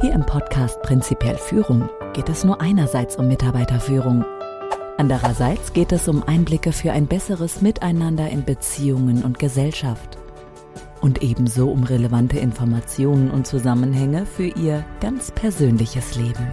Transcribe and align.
Hier 0.00 0.12
im 0.12 0.24
Podcast 0.24 0.80
Prinzipiell 0.82 1.36
Führung 1.36 1.88
geht 2.12 2.28
es 2.28 2.44
nur 2.44 2.60
einerseits 2.60 3.16
um 3.16 3.26
Mitarbeiterführung. 3.26 4.24
Andererseits 4.96 5.72
geht 5.72 5.90
es 5.90 6.06
um 6.06 6.22
Einblicke 6.22 6.70
für 6.70 6.92
ein 6.92 7.08
besseres 7.08 7.62
Miteinander 7.62 8.28
in 8.28 8.44
Beziehungen 8.44 9.24
und 9.24 9.40
Gesellschaft. 9.40 10.16
Und 11.00 11.24
ebenso 11.24 11.68
um 11.68 11.82
relevante 11.82 12.38
Informationen 12.38 13.28
und 13.28 13.48
Zusammenhänge 13.48 14.24
für 14.24 14.46
Ihr 14.46 14.84
ganz 15.00 15.32
persönliches 15.32 16.14
Leben. 16.14 16.46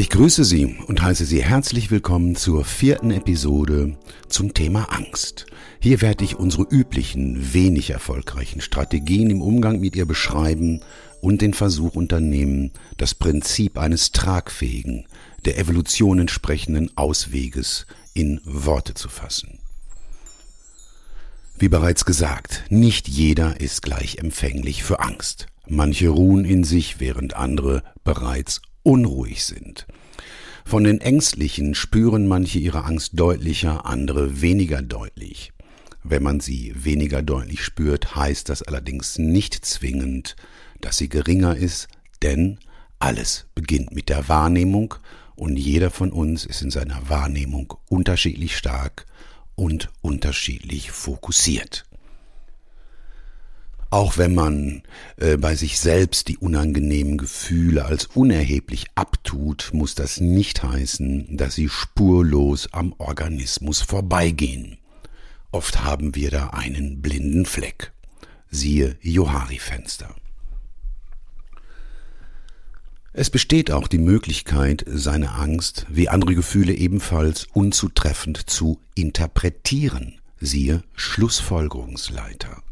Ich 0.00 0.08
grüße 0.08 0.44
Sie 0.44 0.78
und 0.86 1.02
heiße 1.02 1.26
Sie 1.26 1.44
herzlich 1.44 1.90
willkommen 1.90 2.34
zur 2.34 2.64
vierten 2.64 3.10
Episode 3.10 3.98
zum 4.30 4.54
Thema 4.54 4.84
Angst. 4.84 5.44
Hier 5.78 6.00
werde 6.00 6.24
ich 6.24 6.36
unsere 6.36 6.62
üblichen, 6.62 7.52
wenig 7.52 7.90
erfolgreichen 7.90 8.62
Strategien 8.62 9.28
im 9.28 9.42
Umgang 9.42 9.78
mit 9.78 9.96
ihr 9.96 10.06
beschreiben 10.06 10.80
und 11.20 11.42
den 11.42 11.52
Versuch 11.52 11.96
unternehmen, 11.96 12.70
das 12.96 13.14
Prinzip 13.14 13.76
eines 13.76 14.10
tragfähigen, 14.10 15.04
der 15.44 15.58
Evolution 15.58 16.18
entsprechenden 16.18 16.96
Ausweges 16.96 17.86
in 18.14 18.40
Worte 18.46 18.94
zu 18.94 19.10
fassen. 19.10 19.58
Wie 21.58 21.68
bereits 21.68 22.06
gesagt, 22.06 22.64
nicht 22.70 23.06
jeder 23.06 23.60
ist 23.60 23.82
gleich 23.82 24.16
empfänglich 24.16 24.82
für 24.82 25.00
Angst. 25.00 25.48
Manche 25.68 26.08
ruhen 26.08 26.46
in 26.46 26.64
sich, 26.64 27.00
während 27.00 27.36
andere 27.36 27.82
bereits 28.02 28.62
unruhig 28.82 29.44
sind. 29.44 29.86
Von 30.64 30.84
den 30.84 31.00
Ängstlichen 31.00 31.74
spüren 31.74 32.28
manche 32.28 32.58
ihre 32.58 32.84
Angst 32.84 33.18
deutlicher, 33.18 33.86
andere 33.86 34.40
weniger 34.40 34.82
deutlich. 34.82 35.52
Wenn 36.02 36.22
man 36.22 36.40
sie 36.40 36.72
weniger 36.76 37.22
deutlich 37.22 37.62
spürt, 37.62 38.14
heißt 38.14 38.48
das 38.48 38.62
allerdings 38.62 39.18
nicht 39.18 39.64
zwingend, 39.64 40.36
dass 40.80 40.96
sie 40.96 41.08
geringer 41.08 41.56
ist, 41.56 41.88
denn 42.22 42.58
alles 42.98 43.46
beginnt 43.54 43.92
mit 43.92 44.08
der 44.08 44.28
Wahrnehmung 44.28 44.94
und 45.34 45.56
jeder 45.56 45.90
von 45.90 46.12
uns 46.12 46.44
ist 46.44 46.62
in 46.62 46.70
seiner 46.70 47.08
Wahrnehmung 47.08 47.74
unterschiedlich 47.88 48.56
stark 48.56 49.06
und 49.54 49.90
unterschiedlich 50.02 50.90
fokussiert. 50.90 51.84
Auch 53.90 54.18
wenn 54.18 54.34
man 54.34 54.82
äh, 55.16 55.36
bei 55.36 55.56
sich 55.56 55.80
selbst 55.80 56.28
die 56.28 56.38
unangenehmen 56.38 57.18
Gefühle 57.18 57.84
als 57.84 58.06
unerheblich 58.06 58.86
abtut, 58.94 59.70
muss 59.72 59.96
das 59.96 60.20
nicht 60.20 60.62
heißen, 60.62 61.36
dass 61.36 61.56
sie 61.56 61.68
spurlos 61.68 62.72
am 62.72 62.94
Organismus 62.98 63.82
vorbeigehen. 63.82 64.78
Oft 65.50 65.82
haben 65.82 66.14
wir 66.14 66.30
da 66.30 66.50
einen 66.50 67.02
blinden 67.02 67.44
Fleck. 67.44 67.92
Siehe 68.48 68.96
Johari-Fenster. 69.02 70.14
Es 73.12 73.28
besteht 73.28 73.72
auch 73.72 73.88
die 73.88 73.98
Möglichkeit, 73.98 74.84
seine 74.86 75.32
Angst 75.32 75.86
wie 75.88 76.08
andere 76.08 76.36
Gefühle 76.36 76.74
ebenfalls 76.74 77.48
unzutreffend 77.52 78.48
zu 78.48 78.80
interpretieren. 78.94 80.20
Siehe 80.38 80.84
Schlussfolgerungsleiter. 80.94 82.62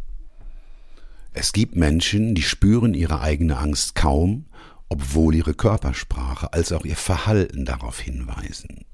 Es 1.41 1.53
gibt 1.53 1.77
Menschen, 1.77 2.34
die 2.34 2.42
spüren 2.42 2.94
ihre 2.94 3.20
eigene 3.20 3.58
Angst 3.58 3.94
kaum, 3.94 4.47
obwohl 4.89 5.36
ihre 5.36 5.55
Körpersprache 5.55 6.53
als 6.53 6.72
auch 6.72 6.84
ihr 6.84 6.97
Verhalten 6.97 7.64
darauf 7.64 8.00
hinweisen. 8.00 8.84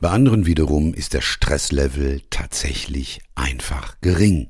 Bei 0.00 0.10
anderen 0.10 0.46
wiederum 0.46 0.94
ist 0.94 1.12
der 1.12 1.22
Stresslevel 1.22 2.22
tatsächlich 2.30 3.20
einfach 3.34 3.96
gering. 4.00 4.48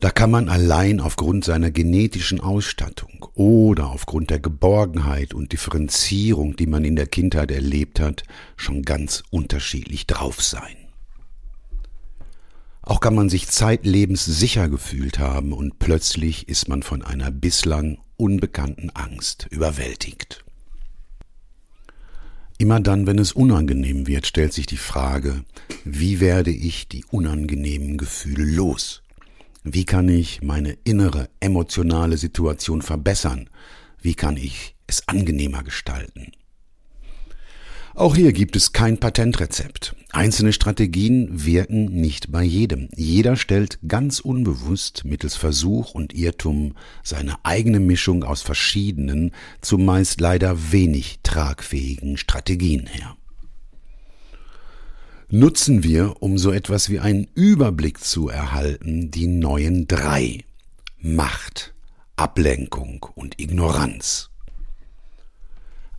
Da 0.00 0.10
kann 0.10 0.32
man 0.32 0.48
allein 0.48 0.98
aufgrund 0.98 1.44
seiner 1.44 1.70
genetischen 1.70 2.40
Ausstattung 2.40 3.24
oder 3.34 3.90
aufgrund 3.90 4.30
der 4.30 4.40
Geborgenheit 4.40 5.32
und 5.32 5.52
Differenzierung, 5.52 6.56
die 6.56 6.66
man 6.66 6.84
in 6.84 6.96
der 6.96 7.06
Kindheit 7.06 7.52
erlebt 7.52 8.00
hat, 8.00 8.24
schon 8.56 8.82
ganz 8.82 9.22
unterschiedlich 9.30 10.08
drauf 10.08 10.42
sein. 10.42 10.79
Auch 12.90 12.98
kann 12.98 13.14
man 13.14 13.28
sich 13.28 13.46
zeitlebens 13.46 14.24
sicher 14.24 14.68
gefühlt 14.68 15.20
haben 15.20 15.52
und 15.52 15.78
plötzlich 15.78 16.48
ist 16.48 16.66
man 16.66 16.82
von 16.82 17.02
einer 17.02 17.30
bislang 17.30 17.98
unbekannten 18.16 18.90
Angst 18.90 19.46
überwältigt. 19.48 20.44
Immer 22.58 22.80
dann, 22.80 23.06
wenn 23.06 23.20
es 23.20 23.30
unangenehm 23.30 24.08
wird, 24.08 24.26
stellt 24.26 24.52
sich 24.52 24.66
die 24.66 24.76
Frage, 24.76 25.44
wie 25.84 26.18
werde 26.18 26.50
ich 26.50 26.88
die 26.88 27.04
unangenehmen 27.04 27.96
Gefühle 27.96 28.42
los? 28.42 29.04
Wie 29.62 29.84
kann 29.84 30.08
ich 30.08 30.42
meine 30.42 30.76
innere 30.82 31.28
emotionale 31.38 32.16
Situation 32.16 32.82
verbessern? 32.82 33.50
Wie 34.02 34.14
kann 34.14 34.36
ich 34.36 34.74
es 34.88 35.06
angenehmer 35.06 35.62
gestalten? 35.62 36.32
Auch 37.94 38.14
hier 38.14 38.32
gibt 38.32 38.56
es 38.56 38.72
kein 38.72 38.98
Patentrezept. 38.98 39.96
Einzelne 40.12 40.52
Strategien 40.52 41.44
wirken 41.44 41.86
nicht 41.86 42.30
bei 42.30 42.42
jedem. 42.42 42.88
Jeder 42.96 43.36
stellt 43.36 43.78
ganz 43.86 44.20
unbewusst 44.20 45.04
mittels 45.04 45.36
Versuch 45.36 45.94
und 45.94 46.14
Irrtum 46.14 46.74
seine 47.02 47.36
eigene 47.44 47.80
Mischung 47.80 48.24
aus 48.24 48.42
verschiedenen, 48.42 49.32
zumeist 49.60 50.20
leider 50.20 50.72
wenig 50.72 51.20
tragfähigen 51.22 52.16
Strategien 52.16 52.86
her. 52.86 53.16
Nutzen 55.28 55.84
wir, 55.84 56.22
um 56.22 56.38
so 56.38 56.50
etwas 56.50 56.90
wie 56.90 56.98
einen 56.98 57.28
Überblick 57.34 58.02
zu 58.02 58.28
erhalten, 58.28 59.10
die 59.10 59.28
neuen 59.28 59.86
drei 59.86 60.44
Macht, 60.98 61.72
Ablenkung 62.16 63.06
und 63.14 63.40
Ignoranz. 63.40 64.29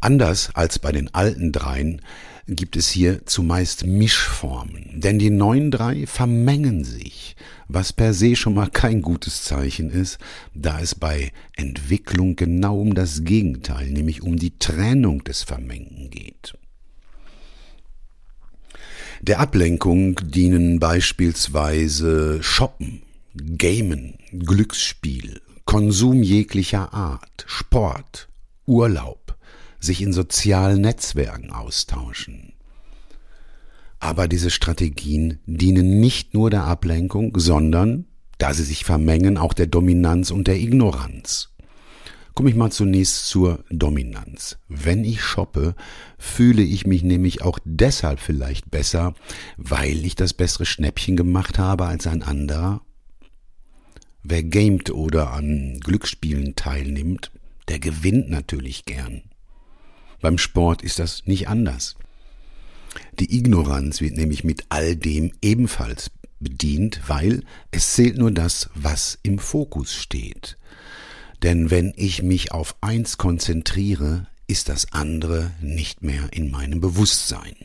Anders 0.02 0.50
als 0.56 0.80
bei 0.80 0.92
den 0.92 1.14
alten 1.14 1.52
dreien 1.52 2.02
gibt 2.48 2.76
es 2.76 2.90
hier 2.90 3.26
zumeist 3.28 3.86
Mischformen, 3.86 5.00
denn 5.00 5.20
die 5.20 5.30
neuen 5.30 5.70
drei 5.70 6.08
vermengen 6.08 6.84
sich, 6.84 7.36
was 7.68 7.94
per 7.94 8.16
se 8.16 8.36
schon 8.36 8.56
mal 8.56 8.70
kein 8.70 9.04
gutes 9.04 9.44
Zeichen 9.44 9.92
ist, 9.92 10.18
da 10.56 10.82
es 10.82 10.96
bei 10.96 11.32
Entwicklung 11.56 12.36
genau 12.36 12.82
um 12.82 12.96
das 12.96 13.24
Gegenteil, 13.24 13.92
nämlich 13.92 14.24
um 14.24 14.38
die 14.38 14.58
Trennung 14.58 15.24
des 15.24 15.44
Vermengen 15.44 16.10
geht. 16.10 16.58
Der 19.22 19.40
Ablenkung 19.40 20.16
dienen 20.24 20.80
beispielsweise 20.80 22.42
Shoppen, 22.42 23.04
Gamen, 23.36 24.16
Glücksspiel, 24.32 25.42
Konsum 25.66 26.24
jeglicher 26.24 26.92
Art, 26.92 27.46
Sport, 27.46 28.30
Urlaub, 28.66 29.31
sich 29.82 30.02
in 30.02 30.14
sozialen 30.14 30.82
Netzwerken 30.82 31.52
austauschen. 31.52 32.54
Aber 34.00 34.28
diese 34.28 34.50
Strategien 34.50 35.40
dienen 35.46 36.00
nicht 36.00 36.34
nur 36.34 36.50
der 36.50 36.64
Ablenkung, 36.64 37.34
sondern, 37.38 38.06
da 38.38 38.54
sie 38.54 38.64
sich 38.64 38.86
vermengen, 38.86 39.38
auch 39.38 39.54
der 39.54 39.68
Dominanz 39.68 40.32
und 40.32 40.48
der 40.48 40.60
Ignoranz. 40.60 41.50
Komme 42.34 42.50
ich 42.50 42.56
mal 42.56 42.72
zunächst 42.72 43.28
zur 43.28 43.64
Dominanz. 43.70 44.58
Wenn 44.70 45.04
ich 45.04 45.22
shoppe, 45.22 45.76
fühle 46.18 46.64
ich 46.64 46.88
mich 46.88 47.04
nämlich 47.04 47.42
auch 47.42 47.60
deshalb 47.66 48.20
vielleicht 48.20 48.72
besser, 48.72 49.14
weil 49.58 50.06
ich 50.06 50.16
das 50.16 50.34
bessere 50.34 50.66
Schnäppchen 50.66 51.18
gemacht 51.18 51.60
habe 51.60 51.86
als 51.86 52.08
ein 52.08 52.24
anderer. 52.24 52.82
Wer 54.24 54.44
gamet 54.44 54.92
oder 54.92 55.34
an 55.34 55.80
Glücksspielen 55.82 56.56
teilnimmt, 56.56 57.32
der 57.68 57.80
gewinnt 57.80 58.30
natürlich 58.30 58.86
gern. 58.86 59.24
Beim 60.22 60.38
Sport 60.38 60.82
ist 60.82 61.00
das 61.00 61.26
nicht 61.26 61.48
anders. 61.48 61.96
Die 63.20 63.38
Ignoranz 63.38 64.02
wird 64.02 64.16
nämlich 64.16 64.44
mit 64.44 64.66
all 64.70 64.96
dem 64.96 65.32
ebenfalls 65.42 66.12
bedient, 66.40 67.02
weil 67.08 67.44
es 67.72 67.94
zählt 67.94 68.18
nur 68.18 68.32
das, 68.32 68.70
was 68.76 69.20
im 69.24 69.40
Fokus 69.40 69.94
steht. 69.94 70.58
Denn 71.44 71.72
wenn 71.72 71.94
ich 71.96 72.22
mich 72.22 72.52
auf 72.52 72.76
eins 72.82 73.18
konzentriere, 73.18 74.28
ist 74.48 74.70
das 74.70 74.92
andere 74.92 75.52
nicht 75.62 76.04
mehr 76.04 76.30
in 76.34 76.52
meinem 76.52 76.82
Bewusstsein. 76.82 77.56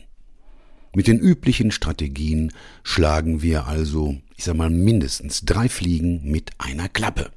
Mit 0.95 1.07
den 1.07 1.19
üblichen 1.19 1.69
Strategien 1.71 2.53
schlagen 2.81 3.41
wir 3.41 3.67
also, 3.67 4.17
ich 4.35 4.45
sag 4.45 4.55
mal, 4.55 4.69
mindestens 4.69 5.41
drei 5.41 5.69
Fliegen 5.69 6.23
mit 6.23 6.51
einer 6.57 6.89
Klappe. 6.89 7.29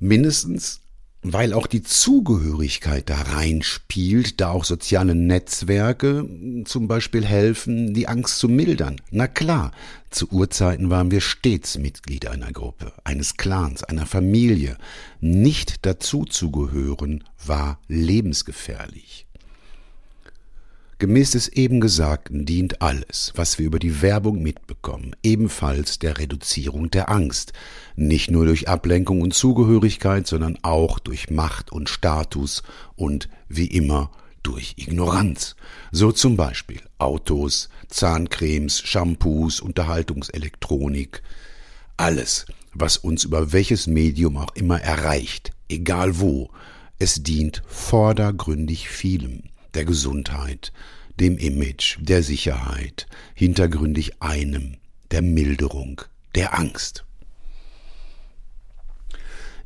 Mindestens 0.00 0.80
weil 1.22 1.52
auch 1.52 1.66
die 1.66 1.82
Zugehörigkeit 1.82 3.10
da 3.10 3.20
reinspielt, 3.20 4.40
da 4.40 4.50
auch 4.50 4.64
soziale 4.64 5.14
Netzwerke 5.14 6.28
zum 6.64 6.88
Beispiel 6.88 7.24
helfen, 7.24 7.92
die 7.92 8.08
Angst 8.08 8.38
zu 8.38 8.48
mildern. 8.48 9.00
Na 9.10 9.28
klar, 9.28 9.72
zu 10.10 10.28
Urzeiten 10.30 10.90
waren 10.90 11.10
wir 11.10 11.20
stets 11.20 11.78
Mitglied 11.78 12.26
einer 12.26 12.52
Gruppe, 12.52 12.92
eines 13.04 13.36
Clans, 13.36 13.84
einer 13.84 14.06
Familie. 14.06 14.76
Nicht 15.20 15.84
dazu 15.86 16.24
zu 16.24 16.50
gehören 16.50 17.24
war 17.44 17.80
lebensgefährlich. 17.88 19.26
Gemäß 21.00 21.30
des 21.30 21.48
eben 21.48 21.80
Gesagten 21.80 22.44
dient 22.44 22.82
alles, 22.82 23.32
was 23.34 23.58
wir 23.58 23.64
über 23.64 23.78
die 23.78 24.02
Werbung 24.02 24.42
mitbekommen, 24.42 25.16
ebenfalls 25.22 25.98
der 25.98 26.18
Reduzierung 26.18 26.90
der 26.90 27.08
Angst, 27.08 27.54
nicht 27.96 28.30
nur 28.30 28.44
durch 28.44 28.68
Ablenkung 28.68 29.22
und 29.22 29.32
Zugehörigkeit, 29.32 30.26
sondern 30.26 30.58
auch 30.60 30.98
durch 30.98 31.30
Macht 31.30 31.72
und 31.72 31.88
Status 31.88 32.62
und 32.96 33.30
wie 33.48 33.64
immer 33.64 34.10
durch 34.42 34.74
Ignoranz. 34.76 35.56
So 35.90 36.12
zum 36.12 36.36
Beispiel 36.36 36.82
Autos, 36.98 37.70
Zahncremes, 37.88 38.80
Shampoos, 38.80 39.60
Unterhaltungselektronik, 39.60 41.22
alles, 41.96 42.44
was 42.74 42.98
uns 42.98 43.24
über 43.24 43.54
welches 43.54 43.86
Medium 43.86 44.36
auch 44.36 44.54
immer 44.54 44.82
erreicht, 44.82 45.52
egal 45.70 46.20
wo, 46.20 46.50
es 46.98 47.22
dient 47.22 47.62
vordergründig 47.66 48.90
vielem 48.90 49.44
der 49.74 49.84
Gesundheit, 49.84 50.72
dem 51.18 51.38
Image, 51.38 51.98
der 52.00 52.22
Sicherheit, 52.22 53.06
hintergründig 53.34 54.22
einem, 54.22 54.76
der 55.10 55.22
Milderung, 55.22 56.02
der 56.34 56.58
Angst. 56.58 57.04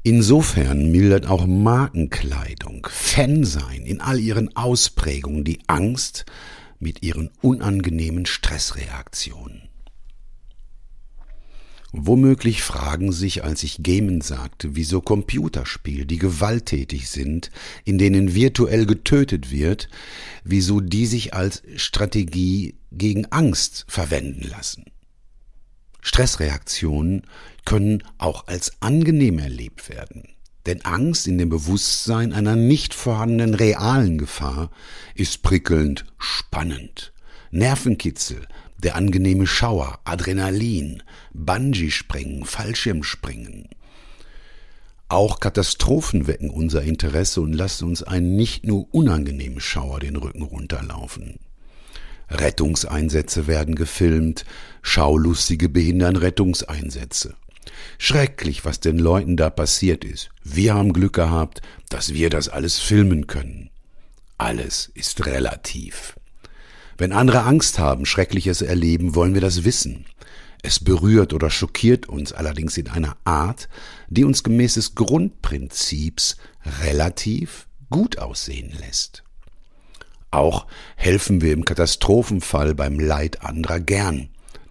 Insofern 0.02 0.90
mildert 0.90 1.26
auch 1.26 1.46
Markenkleidung, 1.46 2.86
Fansein 2.90 3.86
in 3.86 4.02
all 4.02 4.20
ihren 4.20 4.54
Ausprägungen 4.54 5.44
die 5.44 5.60
Angst 5.66 6.26
mit 6.78 7.02
ihren 7.02 7.30
unangenehmen 7.40 8.26
Stressreaktionen. 8.26 9.63
Womöglich 11.96 12.64
fragen 12.64 13.12
sich, 13.12 13.44
als 13.44 13.62
ich 13.62 13.84
Gamen 13.84 14.20
sagte, 14.20 14.74
wieso 14.74 15.00
Computerspiele, 15.00 16.06
die 16.06 16.18
gewalttätig 16.18 17.08
sind, 17.08 17.52
in 17.84 17.98
denen 17.98 18.34
virtuell 18.34 18.84
getötet 18.84 19.52
wird, 19.52 19.88
wieso 20.42 20.80
die 20.80 21.06
sich 21.06 21.34
als 21.34 21.62
Strategie 21.76 22.74
gegen 22.90 23.26
Angst 23.26 23.84
verwenden 23.86 24.42
lassen. 24.42 24.86
Stressreaktionen 26.00 27.22
können 27.64 28.02
auch 28.18 28.48
als 28.48 28.72
angenehm 28.80 29.38
erlebt 29.38 29.88
werden. 29.88 30.24
Denn 30.66 30.84
Angst 30.84 31.28
in 31.28 31.38
dem 31.38 31.48
Bewusstsein 31.48 32.32
einer 32.32 32.56
nicht 32.56 32.92
vorhandenen 32.92 33.54
realen 33.54 34.18
Gefahr 34.18 34.72
ist 35.14 35.42
prickelnd 35.42 36.06
spannend. 36.18 37.12
Nervenkitzel, 37.52 38.48
der 38.84 38.96
angenehme 38.96 39.46
Schauer, 39.46 39.98
Adrenalin, 40.04 41.02
Bungee-Springen, 41.32 42.44
Fallschirmspringen. 42.44 43.68
Auch 45.08 45.40
Katastrophen 45.40 46.26
wecken 46.26 46.50
unser 46.50 46.82
Interesse 46.82 47.40
und 47.40 47.52
lassen 47.52 47.86
uns 47.86 48.02
einen 48.02 48.36
nicht 48.36 48.64
nur 48.66 48.86
unangenehmen 48.94 49.60
Schauer 49.60 50.00
den 50.00 50.16
Rücken 50.16 50.42
runterlaufen. 50.42 51.38
Rettungseinsätze 52.30 53.46
werden 53.46 53.74
gefilmt, 53.74 54.44
Schaulustige 54.82 55.68
behindern 55.68 56.16
Rettungseinsätze. 56.16 57.34
Schrecklich, 57.98 58.64
was 58.64 58.80
den 58.80 58.98
Leuten 58.98 59.36
da 59.36 59.50
passiert 59.50 60.04
ist. 60.04 60.30
Wir 60.42 60.74
haben 60.74 60.92
Glück 60.92 61.14
gehabt, 61.14 61.62
dass 61.88 62.12
wir 62.12 62.30
das 62.30 62.48
alles 62.48 62.78
filmen 62.78 63.26
können. 63.26 63.70
Alles 64.36 64.90
ist 64.94 65.26
relativ. 65.26 66.16
Wenn 66.96 67.12
andere 67.12 67.42
Angst 67.42 67.78
haben, 67.78 68.06
Schreckliches 68.06 68.62
erleben, 68.62 69.14
wollen 69.14 69.34
wir 69.34 69.40
das 69.40 69.64
wissen. 69.64 70.06
Es 70.62 70.80
berührt 70.80 71.34
oder 71.34 71.50
schockiert 71.50 72.08
uns 72.08 72.32
allerdings 72.32 72.78
in 72.78 72.88
einer 72.88 73.16
Art, 73.24 73.68
die 74.08 74.24
uns 74.24 74.42
gemäß 74.42 74.74
des 74.74 74.94
Grundprinzips 74.94 76.36
relativ 76.82 77.66
gut 77.90 78.18
aussehen 78.18 78.72
lässt. 78.80 79.24
Auch 80.30 80.66
helfen 80.96 81.42
wir 81.42 81.52
im 81.52 81.64
Katastrophenfall 81.64 82.74
beim 82.74 82.98
Leid 82.98 83.42
anderer 83.42 83.78
gern. 83.78 84.30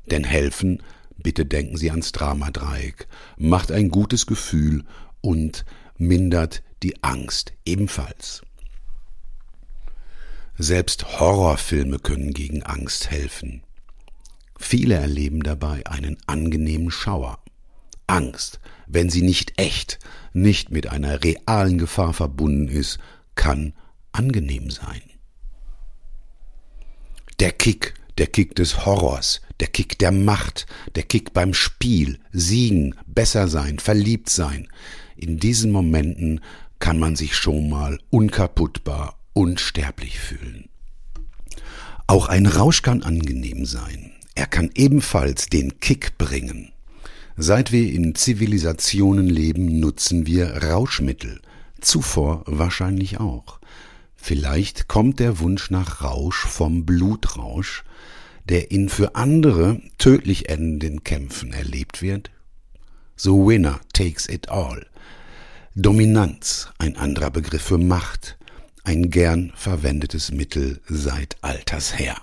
Denn 0.09 0.23
helfen, 0.23 0.83
bitte 1.15 1.45
denken 1.45 1.77
Sie 1.77 1.89
ans 1.89 2.11
Dramadreieck, 2.11 3.07
macht 3.37 3.71
ein 3.71 3.89
gutes 3.89 4.25
Gefühl 4.25 4.83
und 5.21 5.63
mindert 5.97 6.63
die 6.81 7.01
Angst 7.03 7.53
ebenfalls. 7.65 8.41
Selbst 10.57 11.19
Horrorfilme 11.19 11.97
können 11.97 12.31
gegen 12.31 12.61
Angst 12.61 13.09
helfen. 13.09 13.63
Viele 14.59 14.95
erleben 14.95 15.41
dabei 15.41 15.85
einen 15.87 16.17
angenehmen 16.27 16.91
Schauer. 16.91 17.39
Angst, 18.05 18.59
wenn 18.85 19.09
sie 19.09 19.23
nicht 19.23 19.59
echt, 19.59 19.97
nicht 20.31 20.69
mit 20.69 20.87
einer 20.87 21.23
realen 21.23 21.79
Gefahr 21.79 22.13
verbunden 22.13 22.67
ist, 22.67 22.99
kann 23.33 23.73
angenehm 24.11 24.69
sein. 24.69 25.01
Der 27.39 27.51
Kick, 27.51 27.95
der 28.19 28.27
Kick 28.27 28.55
des 28.55 28.85
Horrors, 28.85 29.41
der 29.59 29.69
Kick 29.69 29.97
der 29.97 30.11
Macht, 30.11 30.67
der 30.93 31.03
Kick 31.03 31.33
beim 31.33 31.55
Spiel, 31.55 32.19
siegen, 32.31 32.93
besser 33.07 33.47
sein, 33.47 33.79
verliebt 33.79 34.29
sein. 34.29 34.67
In 35.15 35.39
diesen 35.39 35.71
Momenten 35.71 36.41
kann 36.77 36.99
man 36.99 37.15
sich 37.15 37.35
schon 37.35 37.69
mal 37.69 37.97
unkaputtbar 38.11 39.17
unsterblich 39.33 40.19
fühlen. 40.19 40.69
Auch 42.07 42.27
ein 42.27 42.45
Rausch 42.45 42.81
kann 42.81 43.03
angenehm 43.03 43.65
sein. 43.65 44.11
Er 44.35 44.47
kann 44.47 44.69
ebenfalls 44.75 45.47
den 45.47 45.79
Kick 45.79 46.17
bringen. 46.17 46.71
Seit 47.35 47.71
wir 47.71 47.91
in 47.91 48.15
Zivilisationen 48.15 49.27
leben, 49.27 49.79
nutzen 49.79 50.27
wir 50.27 50.63
Rauschmittel. 50.63 51.41
Zuvor 51.81 52.43
wahrscheinlich 52.45 53.19
auch. 53.19 53.59
Vielleicht 54.15 54.87
kommt 54.87 55.19
der 55.19 55.39
Wunsch 55.39 55.69
nach 55.69 56.01
Rausch 56.01 56.45
vom 56.45 56.85
Blutrausch, 56.85 57.83
der 58.47 58.71
in 58.71 58.89
für 58.89 59.15
andere 59.15 59.81
tödlich 59.97 60.49
endenden 60.49 61.03
Kämpfen 61.03 61.53
erlebt 61.53 62.01
wird. 62.01 62.31
The 63.17 63.31
winner 63.31 63.79
takes 63.93 64.27
it 64.27 64.49
all. 64.49 64.85
Dominanz, 65.75 66.69
ein 66.77 66.97
anderer 66.97 67.31
Begriff 67.31 67.63
für 67.63 67.77
Macht, 67.77 68.37
ein 68.83 69.09
gern 69.09 69.51
verwendetes 69.55 70.31
Mittel 70.31 70.81
seit 70.87 71.37
alters 71.41 71.97
her. 71.97 72.17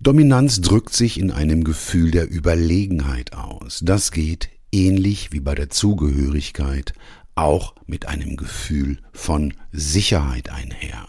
Dominanz 0.00 0.60
drückt 0.60 0.94
sich 0.94 1.18
in 1.18 1.30
einem 1.30 1.64
Gefühl 1.64 2.10
der 2.12 2.30
Überlegenheit 2.30 3.32
aus. 3.32 3.80
Das 3.82 4.12
geht, 4.12 4.48
ähnlich 4.70 5.32
wie 5.32 5.40
bei 5.40 5.54
der 5.54 5.70
Zugehörigkeit, 5.70 6.92
auch 7.34 7.74
mit 7.86 8.06
einem 8.06 8.36
Gefühl 8.36 8.98
von 9.12 9.54
Sicherheit 9.72 10.50
einher. 10.50 11.08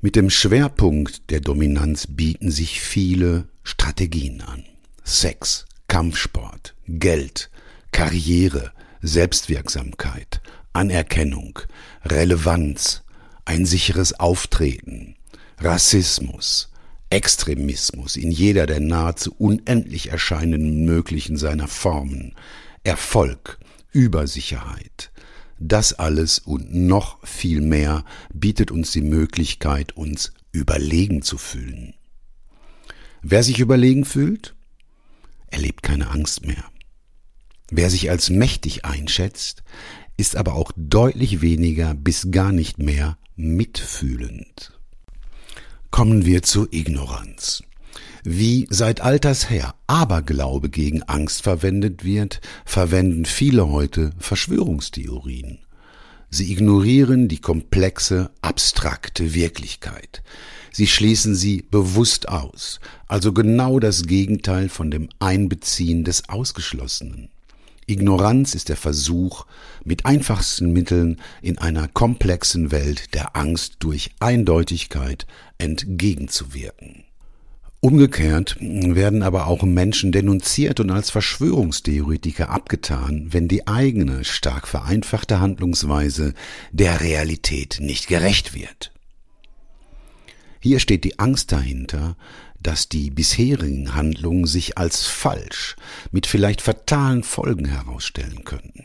Mit 0.00 0.16
dem 0.16 0.30
Schwerpunkt 0.30 1.30
der 1.30 1.40
Dominanz 1.40 2.06
bieten 2.06 2.50
sich 2.50 2.80
viele 2.80 3.48
Strategien 3.64 4.40
an. 4.42 4.64
Sex, 5.02 5.66
Kampfsport, 5.88 6.76
Geld, 6.86 7.50
Karriere, 7.90 8.72
Selbstwirksamkeit, 9.02 10.40
Anerkennung, 10.72 11.58
Relevanz, 12.04 13.02
ein 13.44 13.66
sicheres 13.66 14.18
Auftreten, 14.18 15.16
Rassismus, 15.58 16.70
Extremismus 17.10 18.16
in 18.16 18.30
jeder 18.30 18.66
der 18.66 18.80
nahezu 18.80 19.34
unendlich 19.38 20.10
erscheinenden 20.10 20.84
möglichen 20.84 21.36
seiner 21.36 21.68
Formen, 21.68 22.34
Erfolg, 22.84 23.58
Übersicherheit, 23.92 25.10
das 25.58 25.94
alles 25.94 26.38
und 26.38 26.72
noch 26.72 27.26
viel 27.26 27.60
mehr 27.60 28.04
bietet 28.32 28.70
uns 28.70 28.92
die 28.92 29.02
Möglichkeit, 29.02 29.96
uns 29.96 30.32
überlegen 30.52 31.22
zu 31.22 31.38
fühlen. 31.38 31.94
Wer 33.22 33.42
sich 33.42 33.58
überlegen 33.58 34.04
fühlt, 34.04 34.54
erlebt 35.48 35.82
keine 35.82 36.10
Angst 36.10 36.46
mehr. 36.46 36.64
Wer 37.70 37.90
sich 37.90 38.08
als 38.10 38.30
mächtig 38.30 38.84
einschätzt, 38.84 39.62
ist 40.18 40.36
aber 40.36 40.54
auch 40.54 40.72
deutlich 40.76 41.40
weniger 41.40 41.94
bis 41.94 42.30
gar 42.30 42.52
nicht 42.52 42.78
mehr 42.78 43.16
mitfühlend. 43.36 44.78
Kommen 45.90 46.26
wir 46.26 46.42
zur 46.42 46.68
Ignoranz. 46.72 47.62
Wie 48.24 48.66
seit 48.68 49.00
alters 49.00 49.48
her 49.48 49.74
Aberglaube 49.86 50.68
gegen 50.68 51.02
Angst 51.04 51.42
verwendet 51.42 52.04
wird, 52.04 52.40
verwenden 52.66 53.24
viele 53.24 53.68
heute 53.68 54.10
Verschwörungstheorien. 54.18 55.60
Sie 56.30 56.52
ignorieren 56.52 57.28
die 57.28 57.40
komplexe, 57.40 58.30
abstrakte 58.42 59.32
Wirklichkeit. 59.34 60.22
Sie 60.72 60.86
schließen 60.86 61.34
sie 61.34 61.64
bewusst 61.70 62.28
aus, 62.28 62.80
also 63.06 63.32
genau 63.32 63.78
das 63.78 64.04
Gegenteil 64.04 64.68
von 64.68 64.90
dem 64.90 65.08
Einbeziehen 65.20 66.04
des 66.04 66.28
Ausgeschlossenen. 66.28 67.30
Ignoranz 67.88 68.54
ist 68.54 68.68
der 68.68 68.76
Versuch, 68.76 69.46
mit 69.82 70.04
einfachsten 70.04 70.72
Mitteln 70.72 71.20
in 71.40 71.58
einer 71.58 71.88
komplexen 71.88 72.70
Welt 72.70 73.14
der 73.14 73.34
Angst 73.34 73.76
durch 73.78 74.10
Eindeutigkeit 74.20 75.26
entgegenzuwirken. 75.56 77.04
Umgekehrt 77.80 78.56
werden 78.60 79.22
aber 79.22 79.46
auch 79.46 79.62
Menschen 79.62 80.12
denunziert 80.12 80.80
und 80.80 80.90
als 80.90 81.10
Verschwörungstheoretiker 81.10 82.50
abgetan, 82.50 83.28
wenn 83.30 83.48
die 83.48 83.66
eigene, 83.66 84.24
stark 84.24 84.68
vereinfachte 84.68 85.40
Handlungsweise 85.40 86.34
der 86.72 87.00
Realität 87.00 87.78
nicht 87.80 88.08
gerecht 88.08 88.52
wird. 88.52 88.92
Hier 90.60 90.80
steht 90.80 91.04
die 91.04 91.20
Angst 91.20 91.52
dahinter, 91.52 92.16
dass 92.60 92.88
die 92.88 93.10
bisherigen 93.10 93.94
Handlungen 93.94 94.46
sich 94.46 94.78
als 94.78 95.06
falsch 95.06 95.76
mit 96.10 96.26
vielleicht 96.26 96.60
fatalen 96.60 97.22
Folgen 97.22 97.66
herausstellen 97.66 98.44
könnten. 98.44 98.84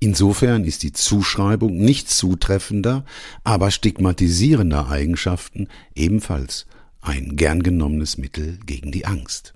Insofern 0.00 0.64
ist 0.64 0.82
die 0.84 0.92
Zuschreibung 0.92 1.76
nicht 1.76 2.08
zutreffender, 2.08 3.04
aber 3.42 3.70
stigmatisierender 3.70 4.88
Eigenschaften 4.88 5.68
ebenfalls 5.94 6.66
ein 7.00 7.36
gern 7.36 7.62
genommenes 7.62 8.16
Mittel 8.16 8.58
gegen 8.64 8.92
die 8.92 9.06
Angst. 9.06 9.54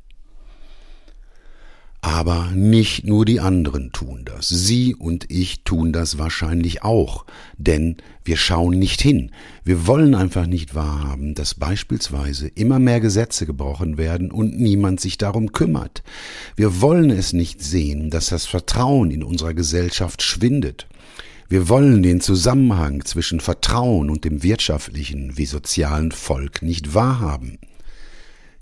Aber 2.04 2.50
nicht 2.52 3.06
nur 3.06 3.24
die 3.24 3.38
anderen 3.38 3.92
tun 3.92 4.22
das. 4.24 4.48
Sie 4.48 4.92
und 4.92 5.30
ich 5.30 5.62
tun 5.62 5.92
das 5.92 6.18
wahrscheinlich 6.18 6.82
auch, 6.82 7.24
denn 7.58 7.96
wir 8.24 8.36
schauen 8.36 8.76
nicht 8.76 9.00
hin. 9.00 9.30
Wir 9.62 9.86
wollen 9.86 10.16
einfach 10.16 10.46
nicht 10.46 10.74
wahrhaben, 10.74 11.34
dass 11.34 11.54
beispielsweise 11.54 12.48
immer 12.48 12.80
mehr 12.80 13.00
Gesetze 13.00 13.46
gebrochen 13.46 13.98
werden 13.98 14.32
und 14.32 14.58
niemand 14.58 15.00
sich 15.00 15.16
darum 15.16 15.52
kümmert. 15.52 16.02
Wir 16.56 16.80
wollen 16.80 17.10
es 17.10 17.32
nicht 17.32 17.62
sehen, 17.62 18.10
dass 18.10 18.26
das 18.26 18.46
Vertrauen 18.46 19.12
in 19.12 19.22
unserer 19.22 19.54
Gesellschaft 19.54 20.22
schwindet. 20.22 20.88
Wir 21.48 21.68
wollen 21.68 22.02
den 22.02 22.20
Zusammenhang 22.20 23.04
zwischen 23.04 23.38
Vertrauen 23.38 24.10
und 24.10 24.24
dem 24.24 24.42
wirtschaftlichen 24.42 25.36
wie 25.36 25.46
sozialen 25.46 26.10
Volk 26.10 26.62
nicht 26.62 26.94
wahrhaben. 26.94 27.58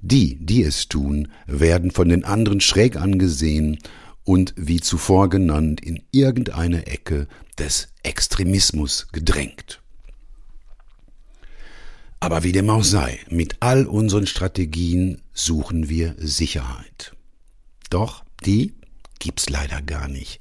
Die, 0.03 0.37
die 0.37 0.63
es 0.63 0.89
tun, 0.89 1.29
werden 1.47 1.91
von 1.91 2.09
den 2.09 2.25
anderen 2.25 2.61
schräg 2.61 2.97
angesehen 2.97 3.79
und 4.25 4.55
wie 4.57 4.81
zuvor 4.81 5.29
genannt 5.29 5.81
in 5.81 6.03
irgendeine 6.11 6.87
Ecke 6.87 7.29
des 7.59 7.89
Extremismus 8.03 9.09
gedrängt. 9.13 9.81
Aber 12.21 12.43
wie 12.43 12.53
dem 12.53 12.69
auch 12.69 12.85
sei, 12.85 13.19
mit 13.31 13.57
all 13.61 13.87
unseren 13.87 14.27
Strategien 14.27 15.23
suchen 15.33 15.89
wir 15.89 16.15
Sicherheit. 16.19 17.15
Doch 17.89 18.25
die 18.45 18.75
gibt's 19.19 19.49
leider 19.49 19.81
gar 19.81 20.07
nicht. 20.07 20.41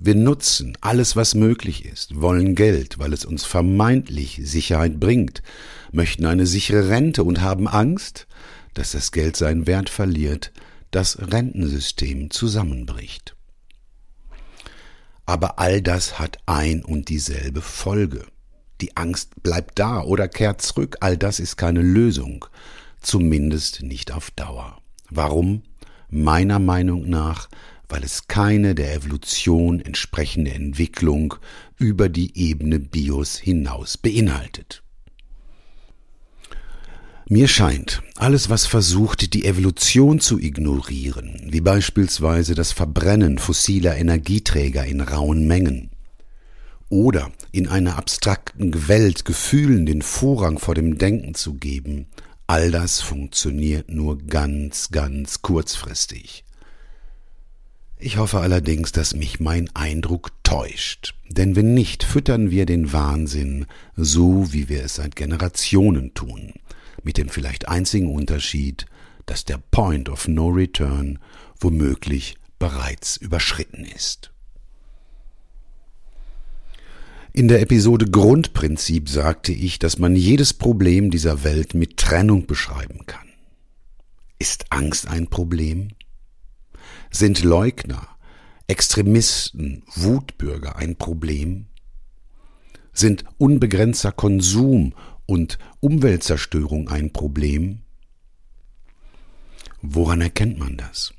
Wir 0.00 0.14
nutzen 0.14 0.78
alles, 0.80 1.16
was 1.16 1.34
möglich 1.34 1.84
ist, 1.84 2.20
wollen 2.20 2.54
Geld, 2.54 2.98
weil 2.98 3.12
es 3.12 3.24
uns 3.24 3.44
vermeintlich 3.44 4.40
Sicherheit 4.42 5.00
bringt, 5.00 5.42
möchten 5.92 6.24
eine 6.24 6.46
sichere 6.46 6.88
Rente 6.88 7.24
und 7.24 7.40
haben 7.40 7.66
Angst, 7.66 8.26
dass 8.78 8.92
das 8.92 9.10
Geld 9.10 9.36
seinen 9.36 9.66
Wert 9.66 9.90
verliert, 9.90 10.52
das 10.92 11.18
Rentensystem 11.18 12.30
zusammenbricht. 12.30 13.34
Aber 15.26 15.58
all 15.58 15.82
das 15.82 16.20
hat 16.20 16.38
ein 16.46 16.84
und 16.84 17.08
dieselbe 17.08 17.60
Folge. 17.60 18.24
Die 18.80 18.96
Angst 18.96 19.42
bleibt 19.42 19.80
da 19.80 20.02
oder 20.02 20.28
kehrt 20.28 20.62
zurück, 20.62 20.96
all 21.00 21.16
das 21.16 21.40
ist 21.40 21.56
keine 21.56 21.82
Lösung, 21.82 22.46
zumindest 23.00 23.82
nicht 23.82 24.12
auf 24.12 24.30
Dauer. 24.30 24.80
Warum? 25.10 25.64
Meiner 26.08 26.60
Meinung 26.60 27.10
nach, 27.10 27.48
weil 27.88 28.04
es 28.04 28.28
keine 28.28 28.76
der 28.76 28.94
Evolution 28.94 29.80
entsprechende 29.80 30.52
Entwicklung 30.52 31.34
über 31.78 32.08
die 32.08 32.38
Ebene 32.38 32.78
Bios 32.78 33.38
hinaus 33.38 33.98
beinhaltet. 33.98 34.84
Mir 37.30 37.46
scheint, 37.46 38.02
alles 38.16 38.48
was 38.48 38.64
versucht, 38.64 39.34
die 39.34 39.44
Evolution 39.44 40.18
zu 40.18 40.38
ignorieren, 40.38 41.48
wie 41.50 41.60
beispielsweise 41.60 42.54
das 42.54 42.72
Verbrennen 42.72 43.36
fossiler 43.36 43.98
Energieträger 43.98 44.86
in 44.86 45.02
rauen 45.02 45.46
Mengen, 45.46 45.90
oder 46.88 47.30
in 47.52 47.68
einer 47.68 47.98
abstrakten 47.98 48.88
Welt 48.88 49.26
Gefühlen 49.26 49.84
den 49.84 50.00
Vorrang 50.00 50.58
vor 50.58 50.74
dem 50.74 50.96
Denken 50.96 51.34
zu 51.34 51.52
geben, 51.52 52.06
all 52.46 52.70
das 52.70 53.02
funktioniert 53.02 53.90
nur 53.90 54.16
ganz, 54.16 54.88
ganz 54.90 55.42
kurzfristig. 55.42 56.46
Ich 57.98 58.16
hoffe 58.16 58.40
allerdings, 58.40 58.92
dass 58.92 59.14
mich 59.14 59.38
mein 59.38 59.68
Eindruck 59.74 60.30
täuscht, 60.44 61.14
denn 61.28 61.56
wenn 61.56 61.74
nicht, 61.74 62.04
füttern 62.04 62.50
wir 62.50 62.64
den 62.64 62.94
Wahnsinn, 62.94 63.66
so 63.96 64.50
wie 64.54 64.70
wir 64.70 64.82
es 64.82 64.94
seit 64.94 65.14
Generationen 65.14 66.14
tun, 66.14 66.54
mit 67.04 67.18
dem 67.18 67.28
vielleicht 67.28 67.68
einzigen 67.68 68.14
Unterschied, 68.14 68.86
dass 69.26 69.44
der 69.44 69.58
Point 69.58 70.08
of 70.08 70.28
No 70.28 70.48
Return 70.48 71.18
womöglich 71.60 72.36
bereits 72.58 73.16
überschritten 73.16 73.84
ist. 73.84 74.32
In 77.32 77.46
der 77.46 77.60
Episode 77.60 78.06
Grundprinzip 78.06 79.08
sagte 79.08 79.52
ich, 79.52 79.78
dass 79.78 79.98
man 79.98 80.16
jedes 80.16 80.54
Problem 80.54 81.10
dieser 81.10 81.44
Welt 81.44 81.74
mit 81.74 81.96
Trennung 81.96 82.46
beschreiben 82.46 83.06
kann. 83.06 83.28
Ist 84.38 84.72
Angst 84.72 85.06
ein 85.08 85.28
Problem? 85.28 85.90
Sind 87.10 87.44
Leugner, 87.44 88.08
Extremisten, 88.66 89.84
Wutbürger 89.94 90.76
ein 90.76 90.96
Problem? 90.96 91.66
Sind 92.92 93.24
unbegrenzter 93.36 94.10
Konsum 94.10 94.94
und 95.28 95.58
Umweltzerstörung 95.80 96.88
ein 96.88 97.12
Problem? 97.12 97.82
Woran 99.82 100.22
erkennt 100.22 100.58
man 100.58 100.76
das? 100.76 101.12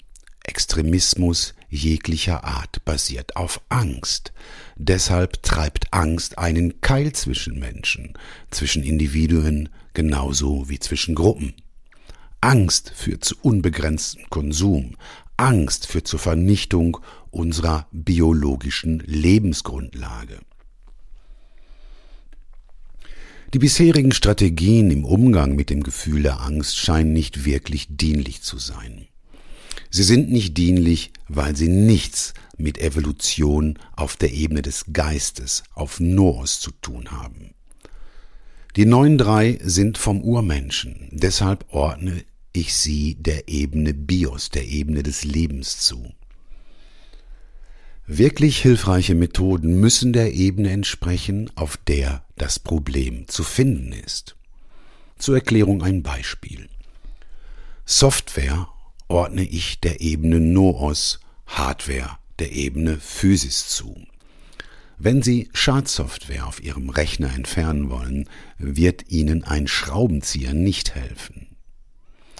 Extremismus 0.44 1.54
jeglicher 1.70 2.44
Art 2.44 2.84
basiert 2.84 3.36
auf 3.36 3.62
Angst. 3.70 4.34
Deshalb 4.76 5.44
treibt 5.44 5.94
Angst 5.94 6.40
einen 6.40 6.82
Keil 6.82 7.14
zwischen 7.14 7.60
Menschen, 7.60 8.18
zwischen 8.50 8.84
Individuen 8.84 9.70
genauso 9.94 10.68
wie 10.70 10.80
zwischen 10.80 11.14
Gruppen. 11.14 11.54
Angst 12.42 12.92
führt 12.96 13.24
zu 13.24 13.36
unbegrenztem 13.42 14.28
Konsum. 14.30 14.96
Angst 15.38 15.86
führt 15.86 16.08
zur 16.08 16.20
Vernichtung 16.20 16.98
unserer 17.30 17.88
biologischen 17.92 19.04
Lebensgrundlage. 19.06 20.40
Die 23.52 23.60
bisherigen 23.60 24.12
Strategien 24.12 24.92
im 24.92 25.04
Umgang 25.04 25.56
mit 25.56 25.72
dem 25.72 25.82
Gefühl 25.82 26.22
der 26.22 26.42
Angst 26.42 26.78
scheinen 26.78 27.14
nicht 27.14 27.46
wirklich 27.46 27.88
dienlich 27.90 28.44
zu 28.44 28.60
sein. 28.60 29.08
Sie 29.90 30.04
sind 30.04 30.30
nicht 30.30 30.56
dienlich, 30.56 31.12
weil 31.28 31.56
sie 31.56 31.68
nichts 31.68 32.36
mit 32.58 32.78
Evolution 32.78 33.80
auf 33.96 34.18
der 34.18 34.34
Ebene 34.34 34.62
des 34.62 34.86
Geistes, 34.94 35.64
auf 35.74 36.00
Noos 36.00 36.60
zu 36.60 36.70
tun 36.70 37.10
haben. 37.10 37.56
Die 38.76 38.86
neuen 38.86 39.18
drei 39.18 39.58
sind 39.64 39.98
vom 39.98 40.22
Urmenschen, 40.22 41.10
deshalb 41.12 41.66
ordne 41.70 42.24
ich 42.54 42.76
sie 42.76 43.16
der 43.16 43.48
Ebene 43.50 43.96
Bios, 43.96 44.52
der 44.52 44.68
Ebene 44.68 45.02
des 45.02 45.24
Lebens 45.24 45.80
zu. 45.80 46.14
Wirklich 48.12 48.60
hilfreiche 48.64 49.14
Methoden 49.14 49.80
müssen 49.80 50.14
der 50.14 50.34
Ebene 50.34 50.72
entsprechen, 50.72 51.52
auf 51.54 51.78
der 51.78 52.24
das 52.38 52.58
Problem 52.58 53.28
zu 53.28 53.44
finden 53.44 53.92
ist. 53.92 54.36
Zur 55.20 55.36
Erklärung 55.36 55.84
ein 55.84 56.02
Beispiel. 56.02 56.70
Software 57.86 58.68
ordne 59.10 59.44
ich 59.44 59.80
der 59.80 60.02
Ebene 60.02 60.40
Noos, 60.40 61.20
Hardware 61.46 62.18
der 62.40 62.52
Ebene 62.52 62.98
Physis 62.98 63.68
zu. 63.70 63.96
Wenn 64.98 65.22
Sie 65.22 65.48
Schadsoftware 65.54 66.48
auf 66.48 66.64
Ihrem 66.64 66.90
Rechner 66.90 67.32
entfernen 67.36 67.92
wollen, 67.92 68.28
wird 68.58 69.12
Ihnen 69.12 69.44
ein 69.44 69.68
Schraubenzieher 69.68 70.56
nicht 70.56 70.96
helfen. 70.96 71.49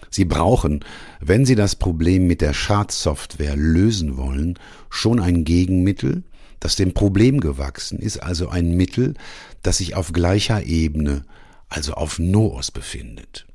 Sie 0.10 0.26
brauchen, 0.26 0.84
wenn 1.20 1.46
Sie 1.46 1.56
das 1.56 1.76
Problem 1.76 2.28
mit 2.28 2.42
der 2.42 2.54
Schadsoftware 2.54 3.56
lösen 3.56 4.18
wollen, 4.18 4.58
schon 4.90 5.20
ein 5.20 5.44
Gegenmittel, 5.44 6.24
das 6.60 6.76
dem 6.76 6.94
Problem 6.94 7.40
gewachsen 7.40 8.00
ist, 8.00 8.18
also 8.18 8.50
ein 8.50 8.76
Mittel, 8.76 9.14
das 9.64 9.78
sich 9.78 9.96
auf 9.96 10.12
gleicher 10.12 10.64
Ebene, 10.64 11.26
also 11.70 11.94
auf 11.94 12.20
Noos 12.20 12.72
befindet. 12.72 13.46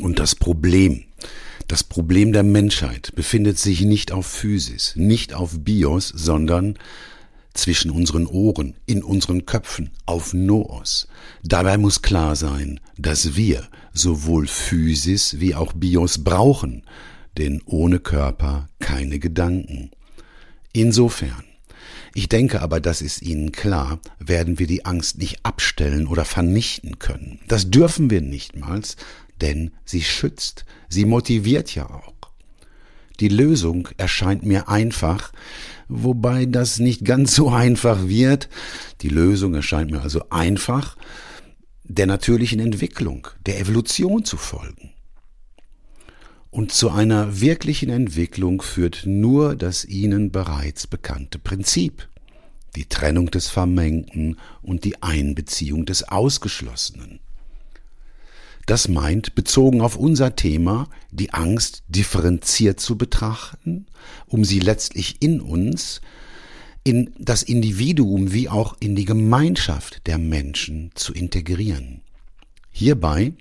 Und 0.00 0.18
das 0.18 0.34
Problem, 0.34 1.04
das 1.66 1.82
Problem 1.82 2.32
der 2.32 2.42
Menschheit 2.42 3.12
befindet 3.14 3.58
sich 3.58 3.82
nicht 3.82 4.12
auf 4.12 4.26
Physis, 4.26 4.94
nicht 4.96 5.34
auf 5.34 5.60
Bios, 5.60 6.08
sondern 6.08 6.78
zwischen 7.54 7.90
unseren 7.90 8.26
Ohren, 8.26 8.74
in 8.86 9.02
unseren 9.02 9.46
Köpfen, 9.46 9.90
auf 10.06 10.32
Noos. 10.32 11.08
Dabei 11.42 11.78
muss 11.78 12.02
klar 12.02 12.36
sein, 12.36 12.80
dass 12.96 13.36
wir 13.36 13.68
sowohl 13.92 14.46
Physis 14.46 15.40
wie 15.40 15.54
auch 15.54 15.72
Bios 15.72 16.22
brauchen, 16.22 16.84
denn 17.38 17.62
ohne 17.66 17.98
Körper 17.98 18.68
keine 18.78 19.18
Gedanken. 19.18 19.90
Insofern 20.72 21.44
Ich 22.14 22.28
denke 22.28 22.60
aber, 22.60 22.80
das 22.80 23.02
ist 23.02 23.22
Ihnen 23.22 23.52
klar, 23.52 24.00
werden 24.18 24.58
wir 24.58 24.66
die 24.66 24.84
Angst 24.84 25.18
nicht 25.18 25.44
abstellen 25.44 26.08
oder 26.08 26.24
vernichten 26.24 26.98
können. 26.98 27.38
Das 27.46 27.70
dürfen 27.70 28.10
wir 28.10 28.20
nichtmals, 28.20 28.96
denn 29.40 29.70
sie 29.84 30.02
schützt, 30.02 30.64
sie 30.88 31.04
motiviert 31.04 31.74
ja 31.74 31.88
auch. 31.88 32.19
Die 33.20 33.28
Lösung 33.28 33.88
erscheint 33.98 34.44
mir 34.44 34.68
einfach, 34.68 35.32
wobei 35.88 36.46
das 36.46 36.78
nicht 36.78 37.04
ganz 37.04 37.34
so 37.34 37.50
einfach 37.50 38.08
wird. 38.08 38.48
Die 39.02 39.10
Lösung 39.10 39.54
erscheint 39.54 39.90
mir 39.90 40.00
also 40.00 40.30
einfach, 40.30 40.96
der 41.84 42.06
natürlichen 42.06 42.60
Entwicklung, 42.60 43.28
der 43.46 43.60
Evolution 43.60 44.24
zu 44.24 44.36
folgen. 44.36 44.92
Und 46.50 46.72
zu 46.72 46.90
einer 46.90 47.40
wirklichen 47.40 47.90
Entwicklung 47.90 48.62
führt 48.62 49.02
nur 49.04 49.54
das 49.54 49.84
Ihnen 49.84 50.32
bereits 50.32 50.86
bekannte 50.86 51.38
Prinzip, 51.38 52.08
die 52.74 52.86
Trennung 52.86 53.30
des 53.30 53.48
Vermengten 53.48 54.36
und 54.62 54.84
die 54.84 55.02
Einbeziehung 55.02 55.84
des 55.84 56.08
Ausgeschlossenen. 56.08 57.20
Das 58.70 58.86
meint, 58.86 59.34
bezogen 59.34 59.80
auf 59.80 59.96
unser 59.96 60.36
Thema, 60.36 60.88
die 61.10 61.32
Angst 61.32 61.82
differenziert 61.88 62.78
zu 62.78 62.96
betrachten, 62.96 63.86
um 64.28 64.44
sie 64.44 64.60
letztlich 64.60 65.16
in 65.18 65.40
uns, 65.40 66.00
in 66.84 67.12
das 67.18 67.42
Individuum 67.42 68.32
wie 68.32 68.48
auch 68.48 68.76
in 68.78 68.94
die 68.94 69.06
Gemeinschaft 69.06 70.06
der 70.06 70.18
Menschen 70.18 70.92
zu 70.94 71.12
integrieren. 71.12 72.02
Hierbei 72.70 73.32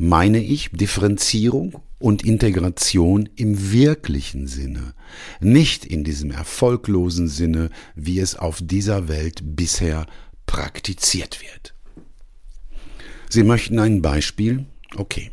meine 0.00 0.42
ich 0.42 0.70
Differenzierung 0.72 1.80
und 2.00 2.24
Integration 2.24 3.28
im 3.36 3.70
wirklichen 3.70 4.48
Sinne, 4.48 4.94
nicht 5.38 5.86
in 5.86 6.02
diesem 6.02 6.32
erfolglosen 6.32 7.28
Sinne, 7.28 7.70
wie 7.94 8.18
es 8.18 8.34
auf 8.34 8.58
dieser 8.60 9.06
Welt 9.06 9.42
bisher 9.44 10.06
praktiziert 10.46 11.40
wird. 11.40 11.72
Sie 13.32 13.44
möchten 13.44 13.78
ein 13.78 14.02
Beispiel? 14.02 14.66
Okay. 14.96 15.30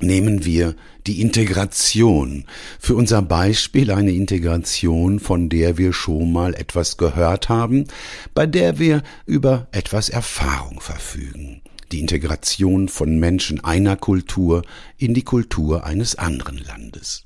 Nehmen 0.00 0.44
wir 0.44 0.76
die 1.08 1.20
Integration. 1.20 2.44
Für 2.78 2.94
unser 2.94 3.22
Beispiel 3.22 3.90
eine 3.90 4.12
Integration, 4.12 5.18
von 5.18 5.48
der 5.48 5.78
wir 5.78 5.92
schon 5.92 6.32
mal 6.32 6.54
etwas 6.54 6.98
gehört 6.98 7.48
haben, 7.48 7.88
bei 8.34 8.46
der 8.46 8.78
wir 8.78 9.02
über 9.26 9.66
etwas 9.72 10.10
Erfahrung 10.10 10.80
verfügen. 10.80 11.60
Die 11.90 11.98
Integration 11.98 12.88
von 12.88 13.18
Menschen 13.18 13.64
einer 13.64 13.96
Kultur 13.96 14.62
in 14.96 15.12
die 15.12 15.24
Kultur 15.24 15.84
eines 15.84 16.14
anderen 16.14 16.58
Landes. 16.58 17.24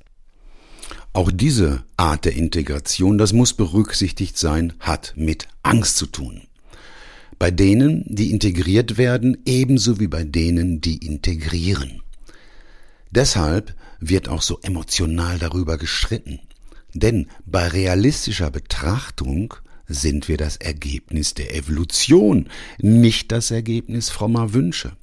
Auch 1.13 1.31
diese 1.31 1.85
Art 1.99 2.25
der 2.25 2.35
Integration, 2.35 3.19
das 3.19 3.35
muss 3.35 3.53
berücksichtigt 3.53 4.39
sein, 4.39 4.73
hat 4.81 5.13
mit 5.17 5.49
Angst 5.63 5.99
zu 5.99 6.07
tun 6.07 6.47
bei 7.39 7.51
denen, 7.51 8.05
die 8.07 8.31
integriert 8.31 8.97
werden, 8.99 9.39
ebenso 9.45 10.01
wie 10.01 10.09
bei 10.09 10.25
denen, 10.25 10.81
die 10.81 11.05
integrieren. 11.05 12.03
Deshalb 13.11 13.75
wird 14.01 14.29
auch 14.29 14.43
so 14.43 14.59
emotional 14.63 15.39
darüber 15.39 15.79
gestritten. 15.79 16.41
Denn 16.95 17.29
bei 17.45 17.69
realistischer 17.69 18.51
Betrachtung 18.51 19.55
sind 19.87 20.29
wir 20.29 20.37
das 20.37 20.57
Ergebnis 20.57 21.35
der 21.35 21.55
Evolution, 21.55 22.49
nicht 22.79 23.33
das 23.33 23.51
Ergebnis 23.51 24.11
frommer 24.11 24.55
Wünsche. 24.55 24.97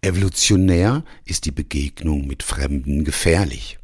Evolutionär 0.00 1.04
ist 1.24 1.44
die 1.44 1.50
Begegnung 1.50 2.26
mit 2.26 2.42
Fremden 2.42 3.04
gefährlich. 3.04 3.78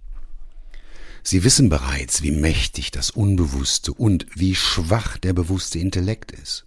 Sie 1.22 1.42
wissen 1.42 1.70
bereits, 1.70 2.22
wie 2.22 2.32
mächtig 2.32 2.90
das 2.90 3.10
Unbewusste 3.10 3.92
und 3.92 4.26
wie 4.34 4.54
schwach 4.54 5.16
der 5.16 5.32
bewusste 5.32 5.78
Intellekt 5.78 6.32
ist. 6.32 6.66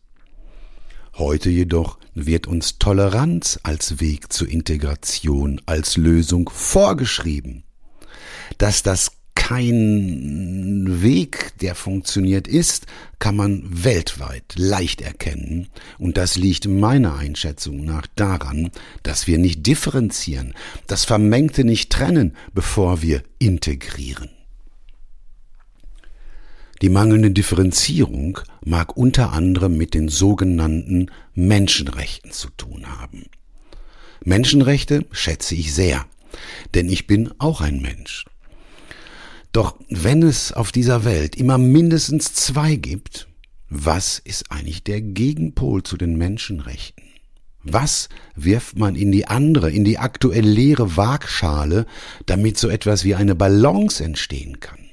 Heute 1.17 1.50
jedoch 1.50 1.97
wird 2.13 2.45
uns 2.45 2.77
Toleranz 2.77 3.59
als 3.63 4.00
Weg 4.00 4.31
zur 4.31 4.47
Integration, 4.47 5.59
als 5.65 5.97
Lösung 5.97 6.47
vorgeschrieben. 6.47 7.63
Dass 8.59 8.83
das 8.83 9.13
kein 9.33 11.01
Weg, 11.01 11.53
der 11.59 11.74
funktioniert 11.74 12.47
ist, 12.47 12.86
kann 13.17 13.36
man 13.36 13.63
weltweit 13.65 14.43
leicht 14.57 15.01
erkennen. 15.01 15.69
Und 15.97 16.17
das 16.17 16.36
liegt 16.36 16.67
meiner 16.67 17.15
Einschätzung 17.15 17.83
nach 17.83 18.05
daran, 18.15 18.69
dass 19.01 19.25
wir 19.25 19.39
nicht 19.39 19.65
differenzieren, 19.65 20.53
das 20.86 21.03
Vermengte 21.05 21.63
nicht 21.63 21.91
trennen, 21.91 22.36
bevor 22.53 23.01
wir 23.01 23.24
integrieren. 23.39 24.36
Die 26.81 26.90
mangelnde 26.90 27.31
Differenzierung 27.31 28.40
mag 28.63 28.96
unter 28.96 29.33
anderem 29.33 29.77
mit 29.77 29.94
den 29.94 30.09
sogenannten 30.09 31.09
Menschenrechten 31.33 32.31
zu 32.31 32.50
tun 32.51 32.85
haben. 33.00 33.25
Menschenrechte 34.24 35.05
schätze 35.11 35.55
ich 35.55 35.74
sehr, 35.74 36.05
denn 36.75 36.90
ich 36.90 37.07
bin 37.07 37.31
auch 37.40 37.61
ein 37.61 37.81
Mensch. 37.81 38.25
Doch 39.51 39.79
wenn 39.90 40.22
es 40.22 40.51
auf 40.51 40.72
dieser 40.72 41.03
Welt 41.03 41.35
immer 41.35 41.57
mindestens 41.57 42.33
zwei 42.33 42.75
gibt, 42.75 43.27
was 43.70 44.20
ist 44.20 44.51
eigentlich 44.51 44.83
der 44.83 45.01
Gegenpol 45.01 45.81
zu 45.81 45.98
den 45.98 46.16
Menschenrechten? 46.16 47.03
Was 47.63 48.07
wirft 48.35 48.77
man 48.77 48.96
in 48.96 49.11
die 49.11 49.27
andere, 49.27 49.72
in 49.72 49.83
die 49.83 49.98
aktuell 49.98 50.46
leere 50.46 50.96
Waagschale, 50.96 51.85
damit 52.25 52.57
so 52.57 52.70
etwas 52.70 53.03
wie 53.03 53.16
eine 53.16 53.35
Balance 53.35 54.03
entstehen 54.03 54.59
kann? 54.59 54.86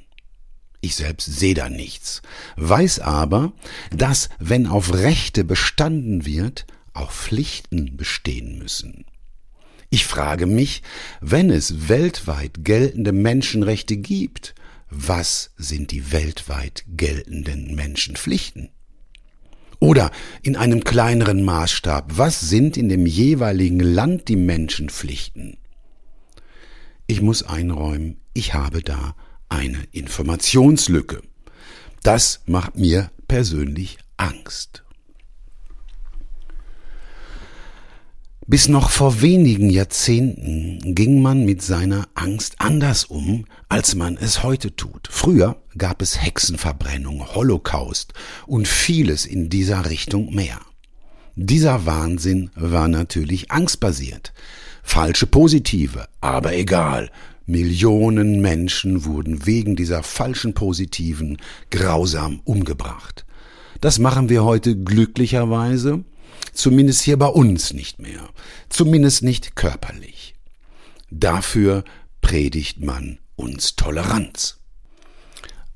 Ich 0.84 0.96
selbst 0.96 1.38
sehe 1.38 1.54
da 1.54 1.70
nichts, 1.70 2.20
weiß 2.56 2.98
aber, 2.98 3.54
dass, 3.90 4.28
wenn 4.38 4.66
auf 4.66 4.92
Rechte 4.92 5.42
bestanden 5.42 6.26
wird, 6.26 6.66
auch 6.92 7.10
Pflichten 7.10 7.96
bestehen 7.96 8.58
müssen. 8.58 9.06
Ich 9.88 10.04
frage 10.04 10.44
mich, 10.44 10.82
wenn 11.22 11.48
es 11.48 11.88
weltweit 11.88 12.64
geltende 12.64 13.12
Menschenrechte 13.12 13.96
gibt, 13.96 14.54
was 14.90 15.52
sind 15.56 15.90
die 15.90 16.12
weltweit 16.12 16.84
geltenden 16.86 17.74
Menschenpflichten? 17.74 18.68
Oder 19.80 20.10
in 20.42 20.54
einem 20.54 20.84
kleineren 20.84 21.44
Maßstab, 21.44 22.18
was 22.18 22.40
sind 22.40 22.76
in 22.76 22.90
dem 22.90 23.06
jeweiligen 23.06 23.80
Land 23.80 24.28
die 24.28 24.36
Menschenpflichten? 24.36 25.56
Ich 27.06 27.22
muss 27.22 27.42
einräumen, 27.42 28.18
ich 28.34 28.52
habe 28.52 28.82
da 28.82 29.14
eine 29.54 29.84
Informationslücke. 29.92 31.22
Das 32.02 32.40
macht 32.46 32.76
mir 32.76 33.10
persönlich 33.28 33.98
Angst. 34.16 34.84
Bis 38.46 38.68
noch 38.68 38.90
vor 38.90 39.22
wenigen 39.22 39.70
Jahrzehnten 39.70 40.94
ging 40.94 41.22
man 41.22 41.46
mit 41.46 41.62
seiner 41.62 42.08
Angst 42.14 42.56
anders 42.58 43.06
um, 43.06 43.46
als 43.70 43.94
man 43.94 44.18
es 44.18 44.42
heute 44.42 44.76
tut. 44.76 45.08
Früher 45.10 45.56
gab 45.78 46.02
es 46.02 46.20
Hexenverbrennung, 46.20 47.34
Holocaust 47.34 48.12
und 48.46 48.68
vieles 48.68 49.24
in 49.24 49.48
dieser 49.48 49.88
Richtung 49.88 50.34
mehr. 50.34 50.60
Dieser 51.36 51.86
Wahnsinn 51.86 52.50
war 52.54 52.88
natürlich 52.88 53.50
angstbasiert. 53.50 54.34
Falsche 54.82 55.26
Positive, 55.26 56.06
aber 56.20 56.54
egal, 56.54 57.10
Millionen 57.46 58.40
Menschen 58.40 59.04
wurden 59.04 59.46
wegen 59.46 59.76
dieser 59.76 60.02
falschen 60.02 60.54
Positiven 60.54 61.38
grausam 61.70 62.40
umgebracht. 62.44 63.26
Das 63.80 63.98
machen 63.98 64.28
wir 64.30 64.44
heute 64.44 64.76
glücklicherweise, 64.76 66.04
zumindest 66.54 67.02
hier 67.02 67.18
bei 67.18 67.26
uns 67.26 67.74
nicht 67.74 68.00
mehr, 68.00 68.28
zumindest 68.70 69.22
nicht 69.22 69.56
körperlich. 69.56 70.34
Dafür 71.10 71.84
predigt 72.22 72.82
man 72.82 73.18
uns 73.36 73.76
Toleranz. 73.76 74.58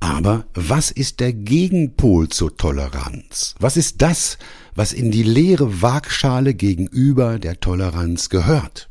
Aber 0.00 0.46
was 0.54 0.90
ist 0.90 1.20
der 1.20 1.32
Gegenpol 1.32 2.28
zur 2.28 2.56
Toleranz? 2.56 3.54
Was 3.58 3.76
ist 3.76 4.00
das, 4.00 4.38
was 4.74 4.92
in 4.92 5.10
die 5.10 5.24
leere 5.24 5.82
Waagschale 5.82 6.54
gegenüber 6.54 7.38
der 7.38 7.60
Toleranz 7.60 8.28
gehört? 8.28 8.88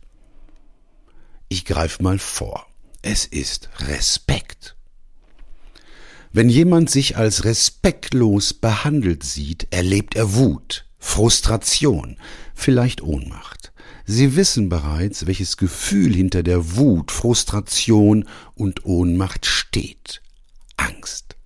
Ich 1.50 1.64
greife 1.66 2.04
mal 2.04 2.20
vor. 2.20 2.67
Es 3.10 3.24
ist 3.26 3.70
Respekt. 3.80 4.76
Wenn 6.34 6.50
jemand 6.50 6.90
sich 6.90 7.16
als 7.16 7.46
respektlos 7.46 8.54
behandelt 8.54 9.24
sieht, 9.24 9.66
erlebt 9.72 10.18
er 10.18 10.36
Wut, 10.36 10.86
Frustration, 11.00 12.18
vielleicht 12.54 13.02
Ohnmacht. 13.02 13.72
Sie 14.06 14.36
wissen 14.36 14.68
bereits, 14.68 15.26
welches 15.26 15.56
Gefühl 15.56 16.14
hinter 16.14 16.44
der 16.44 16.76
Wut, 16.76 17.14
Frustration 17.14 18.28
und 18.56 18.84
Ohnmacht 18.84 19.46
steht. 19.46 20.22
Angst. 20.76 21.38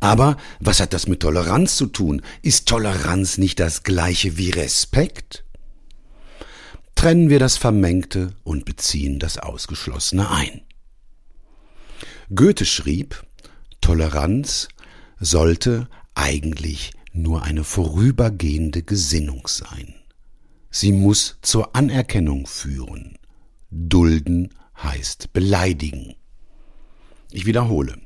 Aber 0.00 0.36
was 0.58 0.80
hat 0.80 0.94
das 0.94 1.06
mit 1.06 1.20
Toleranz 1.20 1.76
zu 1.76 1.86
tun? 1.86 2.22
Ist 2.42 2.66
Toleranz 2.66 3.38
nicht 3.38 3.60
das 3.60 3.84
gleiche 3.84 4.36
wie 4.36 4.50
Respekt? 4.50 5.43
Trennen 7.04 7.28
wir 7.28 7.38
das 7.38 7.58
Vermengte 7.58 8.32
und 8.44 8.64
beziehen 8.64 9.18
das 9.18 9.36
Ausgeschlossene 9.36 10.30
ein. 10.30 10.62
Goethe 12.34 12.64
schrieb, 12.64 13.26
Toleranz 13.82 14.68
sollte 15.20 15.86
eigentlich 16.14 16.92
nur 17.12 17.42
eine 17.42 17.62
vorübergehende 17.62 18.82
Gesinnung 18.82 19.46
sein. 19.48 19.94
Sie 20.70 20.92
muss 20.92 21.36
zur 21.42 21.76
Anerkennung 21.76 22.46
führen. 22.46 23.18
Dulden 23.70 24.54
heißt 24.82 25.34
beleidigen. 25.34 26.14
Ich 27.30 27.44
wiederhole. 27.44 27.98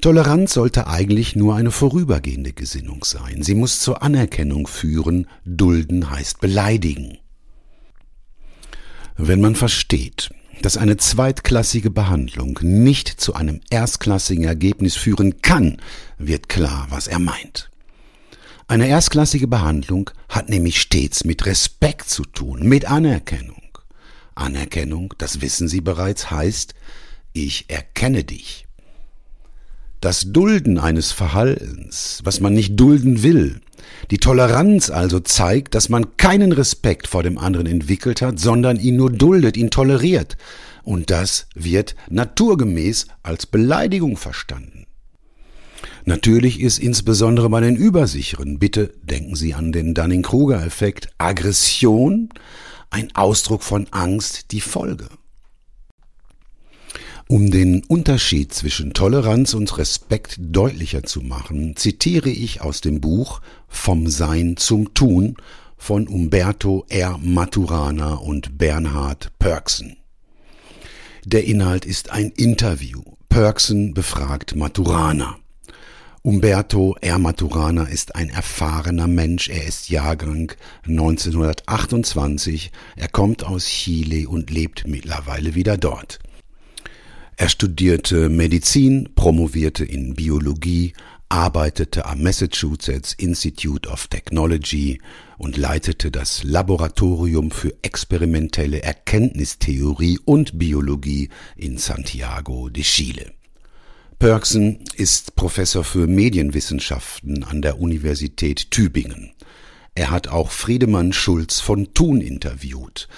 Toleranz 0.00 0.54
sollte 0.54 0.86
eigentlich 0.86 1.36
nur 1.36 1.56
eine 1.56 1.70
vorübergehende 1.70 2.54
Gesinnung 2.54 3.04
sein. 3.04 3.42
Sie 3.42 3.54
muss 3.54 3.80
zur 3.80 4.02
Anerkennung 4.02 4.66
führen. 4.66 5.26
Dulden 5.44 6.08
heißt 6.08 6.40
beleidigen. 6.40 7.18
Wenn 9.16 9.40
man 9.40 9.54
versteht, 9.54 10.30
dass 10.62 10.76
eine 10.76 10.96
zweitklassige 10.96 11.90
Behandlung 11.90 12.58
nicht 12.62 13.08
zu 13.08 13.34
einem 13.34 13.60
erstklassigen 13.70 14.44
Ergebnis 14.44 14.96
führen 14.96 15.40
kann, 15.40 15.76
wird 16.18 16.48
klar, 16.48 16.88
was 16.90 17.06
er 17.06 17.20
meint. 17.20 17.70
Eine 18.66 18.88
erstklassige 18.88 19.46
Behandlung 19.46 20.10
hat 20.28 20.48
nämlich 20.48 20.80
stets 20.80 21.24
mit 21.24 21.46
Respekt 21.46 22.08
zu 22.08 22.24
tun, 22.24 22.66
mit 22.66 22.86
Anerkennung. 22.86 23.62
Anerkennung, 24.34 25.14
das 25.18 25.40
wissen 25.40 25.68
Sie 25.68 25.80
bereits, 25.80 26.32
heißt, 26.32 26.74
ich 27.32 27.70
erkenne 27.70 28.24
dich. 28.24 28.63
Das 30.04 30.30
Dulden 30.32 30.76
eines 30.76 31.12
Verhaltens, 31.12 32.20
was 32.24 32.40
man 32.40 32.52
nicht 32.52 32.78
dulden 32.78 33.22
will, 33.22 33.62
die 34.10 34.18
Toleranz 34.18 34.90
also 34.90 35.18
zeigt, 35.18 35.74
dass 35.74 35.88
man 35.88 36.18
keinen 36.18 36.52
Respekt 36.52 37.08
vor 37.08 37.22
dem 37.22 37.38
anderen 37.38 37.66
entwickelt 37.66 38.20
hat, 38.20 38.38
sondern 38.38 38.78
ihn 38.78 38.96
nur 38.96 39.10
duldet, 39.10 39.56
ihn 39.56 39.70
toleriert. 39.70 40.36
Und 40.82 41.08
das 41.08 41.46
wird 41.54 41.96
naturgemäß 42.10 43.06
als 43.22 43.46
Beleidigung 43.46 44.18
verstanden. 44.18 44.84
Natürlich 46.04 46.60
ist 46.60 46.80
insbesondere 46.80 47.48
bei 47.48 47.62
den 47.62 47.74
Übersicheren, 47.74 48.58
bitte 48.58 48.92
denken 49.04 49.36
Sie 49.36 49.54
an 49.54 49.72
den 49.72 49.94
Dunning-Kruger-Effekt, 49.94 51.08
Aggression 51.16 52.28
ein 52.90 53.08
Ausdruck 53.14 53.62
von 53.62 53.86
Angst 53.90 54.52
die 54.52 54.60
Folge. 54.60 55.08
Um 57.26 57.50
den 57.50 57.82
Unterschied 57.84 58.52
zwischen 58.52 58.92
Toleranz 58.92 59.54
und 59.54 59.78
Respekt 59.78 60.36
deutlicher 60.38 61.04
zu 61.04 61.22
machen, 61.22 61.74
zitiere 61.74 62.28
ich 62.28 62.60
aus 62.60 62.82
dem 62.82 63.00
Buch 63.00 63.40
Vom 63.66 64.08
Sein 64.08 64.58
zum 64.58 64.92
Tun 64.92 65.36
von 65.78 66.06
Umberto 66.06 66.84
R. 66.90 67.18
Maturana 67.22 68.14
und 68.14 68.58
Bernhard 68.58 69.32
Pörksen. 69.38 69.96
Der 71.24 71.44
Inhalt 71.44 71.86
ist 71.86 72.10
ein 72.10 72.30
Interview. 72.30 73.02
Pörksen 73.30 73.94
befragt 73.94 74.54
Maturana. 74.54 75.38
Umberto 76.20 76.94
R. 77.00 77.18
Maturana 77.18 77.84
ist 77.84 78.14
ein 78.16 78.28
erfahrener 78.28 79.08
Mensch. 79.08 79.48
Er 79.48 79.64
ist 79.64 79.88
Jahrgang 79.88 80.52
1928. 80.86 82.70
Er 82.96 83.08
kommt 83.08 83.44
aus 83.44 83.64
Chile 83.64 84.28
und 84.28 84.50
lebt 84.50 84.86
mittlerweile 84.86 85.54
wieder 85.54 85.78
dort. 85.78 86.18
Er 87.36 87.48
studierte 87.48 88.28
Medizin, 88.28 89.10
promovierte 89.16 89.84
in 89.84 90.14
Biologie, 90.14 90.92
arbeitete 91.28 92.06
am 92.06 92.22
Massachusetts 92.22 93.12
Institute 93.14 93.88
of 93.88 94.06
Technology 94.06 95.00
und 95.36 95.56
leitete 95.56 96.12
das 96.12 96.44
Laboratorium 96.44 97.50
für 97.50 97.74
experimentelle 97.82 98.82
Erkenntnistheorie 98.82 100.20
und 100.24 100.60
Biologie 100.60 101.30
in 101.56 101.76
Santiago 101.76 102.68
de 102.68 102.84
Chile. 102.84 103.32
Pörksen 104.20 104.84
ist 104.94 105.34
Professor 105.34 105.82
für 105.82 106.06
Medienwissenschaften 106.06 107.42
an 107.42 107.62
der 107.62 107.80
Universität 107.80 108.70
Tübingen. 108.70 109.32
Er 109.94 110.10
hat 110.10 110.28
auch 110.28 110.50
Friedemann 110.50 111.12
Schulz 111.12 111.60
von 111.60 111.94
Thun 111.94 112.20
interviewt. 112.20 113.08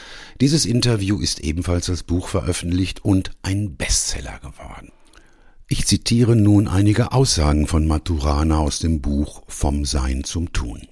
Dieses 0.41 0.67
Interview 0.67 1.19
ist 1.21 1.41
ebenfalls 1.41 1.89
als 1.89 2.03
Buch 2.03 2.29
veröffentlicht 2.29 3.05
und 3.05 3.31
ein 3.43 3.77
Bestseller 3.77 4.39
geworden. 4.41 4.93
Ich 5.69 5.87
zitiere 5.87 6.37
nun 6.37 6.69
einige 6.69 7.13
Aussagen 7.13 7.67
von 7.67 7.87
Maturana 7.87 8.59
aus 8.59 8.79
dem 8.79 9.01
Buch 9.01 9.43
Vom 9.49 9.85
Sein 9.85 10.23
zum 10.23 10.53
Tun. 10.53 10.87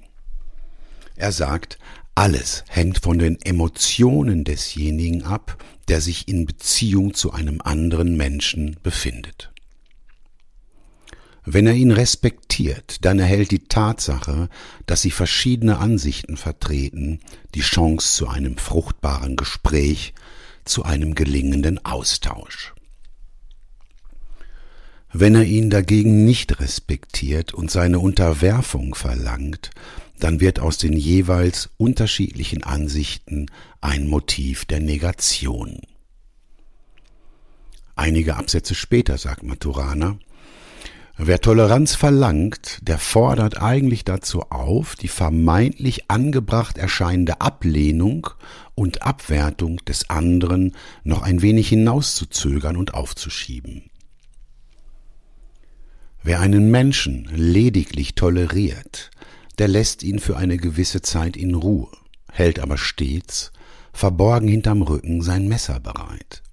Er 1.17 1.33
sagt, 1.33 1.79
alles 2.17 2.65
hängt 2.69 2.99
von 2.99 3.19
den 3.19 3.41
Emotionen 3.43 4.45
desjenigen 4.45 5.23
ab, 5.23 5.63
der 5.89 6.01
sich 6.01 6.29
in 6.29 6.47
Beziehung 6.47 7.15
zu 7.15 7.33
einem 7.33 7.61
anderen 7.61 8.17
Menschen 8.17 8.77
befindet. 8.83 9.54
Wenn 11.47 11.67
er 11.67 11.75
ihn 11.75 11.91
respektiert, 11.91 13.05
dann 13.05 13.19
erhält 13.19 13.51
die 13.51 13.69
Tatsache, 13.69 14.49
dass 14.87 15.03
sie 15.03 15.11
verschiedene 15.11 15.79
Ansichten 15.79 16.37
vertreten, 16.37 17.21
die 17.55 17.61
Chance 17.61 18.17
zu 18.17 18.29
einem 18.29 18.57
fruchtbaren 18.57 19.37
Gespräch, 19.37 20.15
zu 20.65 20.85
einem 20.85 21.15
gelingenden 21.15 21.85
Austausch. 21.85 22.73
Wenn 25.13 25.35
er 25.35 25.45
ihn 25.45 25.71
dagegen 25.71 26.25
nicht 26.25 26.59
respektiert 26.61 27.53
und 27.55 27.71
seine 27.71 28.01
Unterwerfung 28.01 28.95
verlangt, 28.95 29.71
dann 30.19 30.41
wird 30.41 30.59
aus 30.59 30.79
den 30.79 30.95
jeweils 30.95 31.71
unterschiedlichen 31.77 32.65
Ansichten 32.65 33.47
ein 33.81 34.09
Motiv 34.09 34.65
der 34.65 34.81
Negation. 34.81 35.81
Einige 37.95 38.37
Absätze 38.37 38.75
später 38.75 39.19
sagt 39.19 39.43
Maturana, 39.45 40.19
Wer 41.17 41.41
Toleranz 41.41 41.95
verlangt, 41.95 42.81
der 42.83 42.99
fordert 42.99 43.63
eigentlich 43.63 44.05
dazu 44.05 44.43
auf, 44.51 44.97
die 44.97 45.07
vermeintlich 45.07 46.11
angebracht 46.11 46.77
erscheinende 46.77 47.41
Ablehnung 47.41 48.31
und 48.75 49.03
Abwertung 49.03 49.77
des 49.85 50.11
anderen 50.11 50.75
noch 51.05 51.23
ein 51.23 51.41
wenig 51.41 51.69
hinauszuzögern 51.69 52.77
und 52.77 52.95
aufzuschieben. 52.95 53.91
Wer 56.25 56.41
einen 56.41 56.73
Menschen 56.73 57.29
lediglich 57.33 58.17
toleriert, 58.17 59.13
der 59.59 59.69
lässt 59.69 60.03
ihn 60.03 60.19
für 60.19 60.37
eine 60.37 60.57
gewisse 60.57 61.01
Zeit 61.01 61.37
in 61.37 61.55
Ruhe, 61.55 61.93
hält 62.33 62.59
aber 62.59 62.77
stets, 62.77 63.53
verborgen 63.93 64.49
hinterm 64.49 64.83
Rücken, 64.83 65.23
sein 65.23 65.47
Messer 65.47 65.79
bereit. 65.79 66.44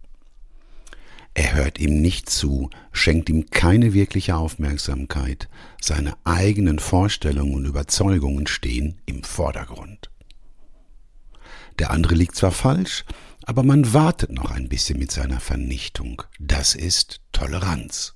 Er 1.34 1.54
hört 1.54 1.80
ihm 1.80 2.02
nicht 2.02 2.30
zu, 2.30 2.70
schenkt 2.92 3.30
ihm 3.30 3.50
keine 3.50 3.94
wirkliche 3.94 4.36
Aufmerksamkeit, 4.36 5.48
seine 5.80 6.16
eigenen 6.26 6.80
Vorstellungen 6.80 7.54
und 7.54 7.66
Überzeugungen 7.66 8.48
stehen 8.48 9.00
im 9.06 9.24
Vordergrund. 9.24 10.10
Der 11.80 11.92
andere 11.92 12.16
liegt 12.16 12.36
zwar 12.36 12.52
falsch, 12.52 13.06
aber 13.46 13.64
man 13.64 13.94
wartet 13.94 14.32
noch 14.32 14.52
ein 14.52 14.70
bisschen 14.70 15.00
mit 15.00 15.12
seiner 15.12 15.40
Vernichtung. 15.40 16.24
Das 16.40 16.76
ist 16.76 17.22
Toleranz. 17.32 18.14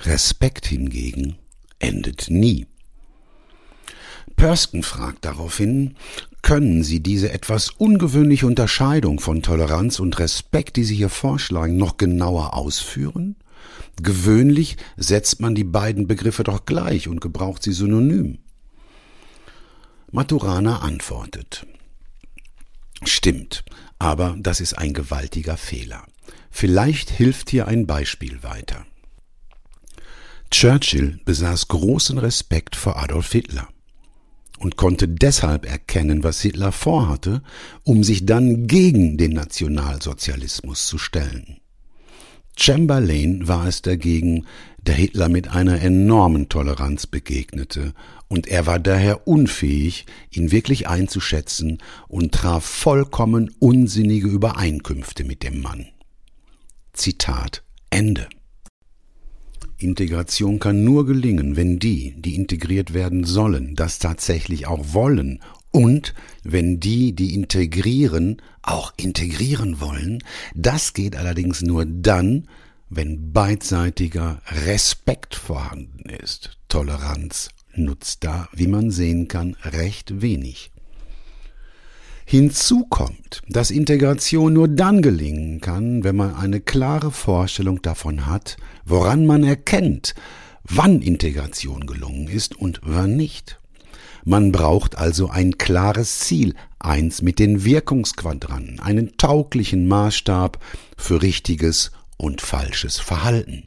Respekt 0.00 0.66
hingegen 0.66 1.38
endet 1.78 2.26
nie. 2.28 2.66
Persken 4.36 4.82
fragt 4.82 5.24
daraufhin, 5.24 5.96
können 6.42 6.82
Sie 6.82 7.00
diese 7.00 7.32
etwas 7.32 7.70
ungewöhnliche 7.70 8.46
Unterscheidung 8.46 9.20
von 9.20 9.42
Toleranz 9.42 10.00
und 10.00 10.18
Respekt, 10.18 10.76
die 10.76 10.84
Sie 10.84 10.96
hier 10.96 11.08
vorschlagen, 11.08 11.76
noch 11.76 11.96
genauer 11.96 12.54
ausführen? 12.54 13.36
Gewöhnlich 14.02 14.76
setzt 14.96 15.40
man 15.40 15.54
die 15.54 15.64
beiden 15.64 16.08
Begriffe 16.08 16.42
doch 16.42 16.66
gleich 16.66 17.08
und 17.08 17.20
gebraucht 17.20 17.62
sie 17.62 17.72
synonym. 17.72 18.38
Maturana 20.10 20.80
antwortet. 20.80 21.66
Stimmt, 23.04 23.64
aber 23.98 24.36
das 24.38 24.60
ist 24.60 24.76
ein 24.76 24.92
gewaltiger 24.92 25.56
Fehler. 25.56 26.04
Vielleicht 26.50 27.10
hilft 27.10 27.50
hier 27.50 27.68
ein 27.68 27.86
Beispiel 27.86 28.42
weiter. 28.42 28.84
Churchill 30.50 31.18
besaß 31.24 31.68
großen 31.68 32.18
Respekt 32.18 32.76
vor 32.76 32.96
Adolf 32.96 33.32
Hitler 33.32 33.68
und 34.62 34.76
konnte 34.76 35.08
deshalb 35.08 35.68
erkennen, 35.68 36.22
was 36.22 36.40
Hitler 36.40 36.70
vorhatte, 36.70 37.42
um 37.82 38.04
sich 38.04 38.26
dann 38.26 38.68
gegen 38.68 39.18
den 39.18 39.32
Nationalsozialismus 39.32 40.86
zu 40.86 40.98
stellen. 40.98 41.58
Chamberlain 42.56 43.48
war 43.48 43.66
es 43.66 43.82
dagegen, 43.82 44.46
der 44.82 44.94
Hitler 44.94 45.28
mit 45.28 45.48
einer 45.48 45.80
enormen 45.80 46.48
Toleranz 46.48 47.06
begegnete, 47.06 47.92
und 48.28 48.46
er 48.46 48.66
war 48.66 48.78
daher 48.78 49.26
unfähig, 49.26 50.06
ihn 50.30 50.52
wirklich 50.52 50.88
einzuschätzen 50.88 51.78
und 52.08 52.32
traf 52.32 52.64
vollkommen 52.64 53.50
unsinnige 53.58 54.28
Übereinkünfte 54.28 55.24
mit 55.24 55.42
dem 55.42 55.60
Mann. 55.60 55.86
Zitat 56.92 57.62
Ende. 57.90 58.28
Integration 59.84 60.58
kann 60.58 60.84
nur 60.84 61.06
gelingen, 61.06 61.56
wenn 61.56 61.78
die, 61.78 62.14
die 62.18 62.34
integriert 62.34 62.94
werden 62.94 63.24
sollen, 63.24 63.74
das 63.76 63.98
tatsächlich 63.98 64.66
auch 64.66 64.92
wollen 64.92 65.40
und 65.70 66.14
wenn 66.44 66.80
die, 66.80 67.12
die 67.14 67.34
integrieren, 67.34 68.42
auch 68.62 68.92
integrieren 68.96 69.80
wollen. 69.80 70.22
Das 70.54 70.92
geht 70.92 71.16
allerdings 71.16 71.62
nur 71.62 71.84
dann, 71.86 72.48
wenn 72.90 73.32
beidseitiger 73.32 74.42
Respekt 74.66 75.34
vorhanden 75.34 76.10
ist. 76.10 76.58
Toleranz 76.68 77.48
nutzt 77.74 78.24
da, 78.24 78.48
wie 78.52 78.66
man 78.66 78.90
sehen 78.90 79.28
kann, 79.28 79.56
recht 79.64 80.20
wenig. 80.20 80.71
Hinzu 82.24 82.86
kommt, 82.88 83.42
dass 83.48 83.70
Integration 83.70 84.52
nur 84.52 84.68
dann 84.68 85.02
gelingen 85.02 85.60
kann, 85.60 86.04
wenn 86.04 86.16
man 86.16 86.34
eine 86.34 86.60
klare 86.60 87.10
Vorstellung 87.10 87.82
davon 87.82 88.26
hat, 88.26 88.56
woran 88.84 89.26
man 89.26 89.44
erkennt, 89.44 90.14
wann 90.64 91.02
Integration 91.02 91.86
gelungen 91.86 92.28
ist 92.28 92.56
und 92.56 92.80
wann 92.84 93.16
nicht. 93.16 93.58
Man 94.24 94.52
braucht 94.52 94.96
also 94.96 95.30
ein 95.30 95.58
klares 95.58 96.20
Ziel, 96.20 96.54
eins 96.78 97.22
mit 97.22 97.38
den 97.38 97.64
Wirkungsquadranten, 97.64 98.78
einen 98.78 99.16
tauglichen 99.16 99.88
Maßstab 99.88 100.58
für 100.96 101.22
richtiges 101.22 101.90
und 102.16 102.40
falsches 102.40 102.98
Verhalten. 102.98 103.64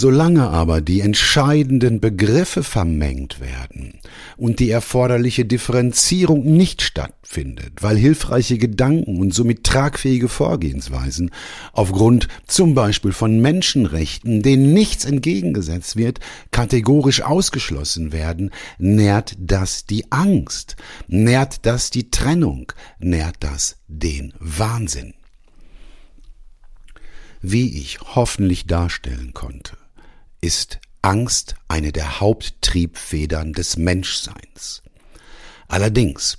Solange 0.00 0.50
aber 0.50 0.80
die 0.80 1.00
entscheidenden 1.00 1.98
Begriffe 1.98 2.62
vermengt 2.62 3.40
werden 3.40 3.98
und 4.36 4.60
die 4.60 4.70
erforderliche 4.70 5.44
Differenzierung 5.44 6.44
nicht 6.44 6.82
stattfindet, 6.82 7.72
weil 7.80 7.96
hilfreiche 7.96 8.58
Gedanken 8.58 9.18
und 9.18 9.34
somit 9.34 9.64
tragfähige 9.64 10.28
Vorgehensweisen 10.28 11.32
aufgrund 11.72 12.28
zum 12.46 12.76
Beispiel 12.76 13.10
von 13.10 13.40
Menschenrechten, 13.40 14.40
denen 14.40 14.72
nichts 14.72 15.04
entgegengesetzt 15.04 15.96
wird, 15.96 16.20
kategorisch 16.52 17.22
ausgeschlossen 17.22 18.12
werden, 18.12 18.52
nährt 18.78 19.34
das 19.36 19.84
die 19.84 20.12
Angst, 20.12 20.76
nährt 21.08 21.66
das 21.66 21.90
die 21.90 22.08
Trennung, 22.12 22.72
nährt 23.00 23.38
das 23.40 23.78
den 23.88 24.32
Wahnsinn. 24.38 25.14
Wie 27.42 27.80
ich 27.80 27.98
hoffentlich 28.14 28.68
darstellen 28.68 29.32
konnte, 29.34 29.76
ist 30.40 30.80
Angst 31.02 31.54
eine 31.68 31.92
der 31.92 32.20
Haupttriebfedern 32.20 33.52
des 33.52 33.76
Menschseins. 33.76 34.82
Allerdings 35.68 36.36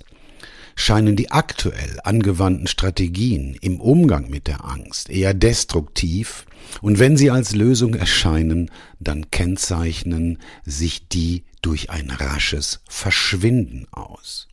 scheinen 0.74 1.16
die 1.16 1.30
aktuell 1.30 2.00
angewandten 2.04 2.66
Strategien 2.66 3.54
im 3.60 3.80
Umgang 3.80 4.30
mit 4.30 4.46
der 4.46 4.64
Angst 4.64 5.10
eher 5.10 5.34
destruktiv, 5.34 6.46
und 6.82 6.98
wenn 6.98 7.16
sie 7.16 7.30
als 7.30 7.54
Lösung 7.54 7.94
erscheinen, 7.94 8.70
dann 9.00 9.30
kennzeichnen 9.30 10.38
sich 10.64 11.08
die 11.08 11.44
durch 11.62 11.90
ein 11.90 12.10
rasches 12.10 12.80
Verschwinden 12.88 13.86
aus. 13.90 14.46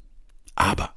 Aber 0.56 0.97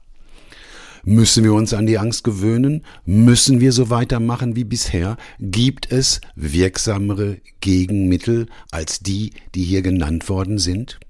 Müssen 1.04 1.44
wir 1.44 1.54
uns 1.54 1.72
an 1.72 1.86
die 1.86 1.98
Angst 1.98 2.24
gewöhnen? 2.24 2.84
Müssen 3.04 3.60
wir 3.60 3.72
so 3.72 3.90
weitermachen 3.90 4.56
wie 4.56 4.64
bisher? 4.64 5.16
Gibt 5.38 5.90
es 5.90 6.20
wirksamere 6.34 7.38
Gegenmittel 7.60 8.46
als 8.70 9.00
die, 9.00 9.32
die 9.54 9.64
hier 9.64 9.82
genannt 9.82 10.28
worden 10.28 10.58
sind? 10.58 11.00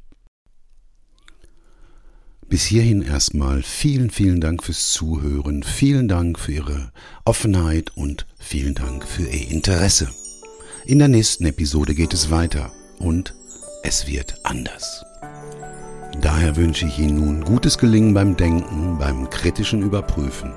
Bis 2.48 2.64
hierhin 2.64 3.02
erstmal 3.02 3.62
vielen, 3.62 4.10
vielen 4.10 4.40
Dank 4.40 4.64
fürs 4.64 4.92
Zuhören, 4.92 5.62
vielen 5.62 6.08
Dank 6.08 6.36
für 6.36 6.52
Ihre 6.52 6.92
Offenheit 7.24 7.96
und 7.96 8.26
vielen 8.40 8.74
Dank 8.74 9.06
für 9.06 9.22
Ihr 9.22 9.50
Interesse. 9.52 10.08
In 10.84 10.98
der 10.98 11.06
nächsten 11.06 11.46
Episode 11.46 11.94
geht 11.94 12.12
es 12.12 12.30
weiter 12.30 12.72
und 12.98 13.34
es 13.84 14.08
wird 14.08 14.34
anders. 14.44 15.04
Daher 16.20 16.56
wünsche 16.56 16.84
ich 16.84 16.98
Ihnen 16.98 17.16
nun 17.16 17.44
gutes 17.44 17.78
Gelingen 17.78 18.12
beim 18.12 18.36
Denken, 18.36 18.98
beim 18.98 19.30
kritischen 19.30 19.82
Überprüfen. 19.82 20.52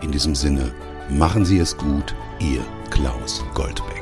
In 0.00 0.12
diesem 0.12 0.36
Sinne, 0.36 0.72
machen 1.08 1.44
Sie 1.44 1.58
es 1.58 1.76
gut, 1.76 2.14
Ihr 2.38 2.60
Klaus 2.90 3.44
Goldbeck. 3.52 3.97